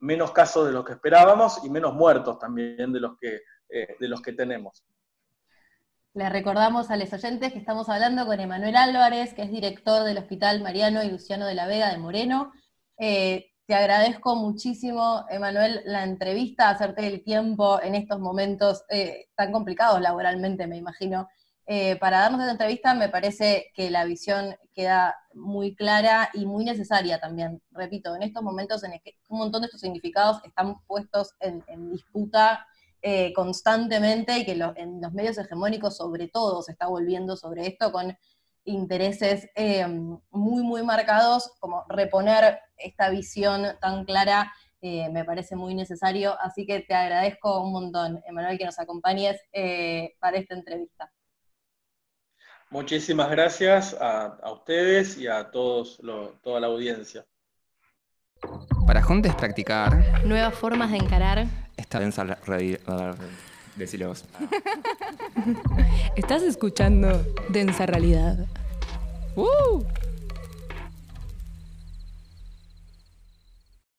menos 0.00 0.32
casos 0.32 0.66
de 0.66 0.72
los 0.72 0.84
que 0.84 0.92
esperábamos 0.92 1.64
y 1.64 1.70
menos 1.70 1.94
muertos 1.94 2.38
también 2.38 2.92
de 2.92 3.00
los 3.00 3.16
que, 3.18 3.40
eh, 3.68 3.96
de 3.98 4.08
los 4.08 4.20
que 4.20 4.32
tenemos. 4.32 4.84
Le 6.12 6.28
recordamos 6.28 6.90
a 6.90 6.96
los 6.96 7.12
oyentes 7.12 7.52
que 7.52 7.58
estamos 7.58 7.88
hablando 7.88 8.26
con 8.26 8.38
Emanuel 8.38 8.76
Álvarez, 8.76 9.34
que 9.34 9.42
es 9.42 9.50
director 9.50 10.04
del 10.04 10.18
Hospital 10.18 10.62
Mariano 10.62 11.02
y 11.02 11.10
Luciano 11.10 11.46
de 11.46 11.54
la 11.54 11.66
Vega 11.66 11.90
de 11.90 11.98
Moreno. 11.98 12.52
te 12.96 13.74
agradezco 13.74 14.36
muchísimo, 14.36 15.24
Emanuel, 15.28 15.80
la 15.86 16.04
entrevista, 16.04 16.70
hacerte 16.70 17.06
el 17.06 17.24
tiempo 17.24 17.80
en 17.82 17.96
estos 17.96 18.20
momentos 18.20 18.84
tan 19.34 19.50
complicados 19.50 20.00
laboralmente, 20.00 20.68
me 20.68 20.76
imagino, 20.76 21.28
eh, 21.66 21.96
para 21.96 22.20
darnos 22.20 22.40
esta 22.40 22.52
entrevista 22.52 22.92
me 22.94 23.08
parece 23.08 23.72
que 23.74 23.90
la 23.90 24.04
visión 24.04 24.54
queda 24.74 25.16
muy 25.32 25.74
clara 25.74 26.28
y 26.34 26.44
muy 26.44 26.64
necesaria 26.64 27.18
también. 27.20 27.62
Repito, 27.70 28.14
en 28.14 28.22
estos 28.22 28.42
momentos 28.42 28.84
en 28.84 28.92
que 29.02 29.16
un 29.28 29.38
montón 29.38 29.62
de 29.62 29.66
estos 29.66 29.80
significados 29.80 30.44
están 30.44 30.78
puestos 30.86 31.34
en, 31.40 31.90
disputa 31.90 32.66
eh, 33.00 33.32
constantemente 33.32 34.38
y 34.38 34.44
que 34.44 34.52
en 34.52 35.00
los 35.00 35.12
medios 35.12 35.38
hegemónicos 35.38 35.96
sobre 35.96 36.28
todo 36.28 36.62
se 36.62 36.72
está 36.72 36.86
volviendo 36.86 37.36
sobre 37.36 37.66
esto 37.66 37.92
con 37.92 38.16
intereses 38.66 39.48
eh, 39.54 39.86
muy, 40.30 40.62
muy 40.62 40.82
marcados, 40.82 41.52
como 41.60 41.84
reponer 41.88 42.58
esta 42.76 43.10
visión 43.10 43.66
tan 43.80 44.04
clara 44.04 44.52
me 44.82 45.24
parece 45.24 45.56
muy 45.56 45.74
necesario. 45.74 46.38
Así 46.42 46.66
que 46.66 46.80
te 46.80 46.94
agradezco 46.94 47.62
un 47.62 47.72
montón, 47.72 48.20
Emanuel, 48.26 48.58
que 48.58 48.66
nos 48.66 48.78
acompañes 48.78 49.40
para 50.20 50.36
esta 50.36 50.54
entrevista. 50.54 51.10
Muchísimas 52.70 53.30
gracias 53.30 53.96
a, 54.00 54.38
ustedes 54.52 55.16
y 55.16 55.26
a 55.26 55.50
todos 55.50 56.00
toda 56.42 56.60
la 56.60 56.66
audiencia. 56.66 57.24
Para 58.86 59.02
juntos 59.02 59.34
practicar 59.34 60.24
nuevas 60.26 60.54
formas 60.54 60.90
de 60.90 60.98
encarar 60.98 61.46
esta 61.76 61.98
densa 61.98 62.24
Decilo 63.76 64.12
Estás 66.16 66.42
escuchando 66.42 67.24
Densa 67.48 67.86
Realidad. 67.86 68.46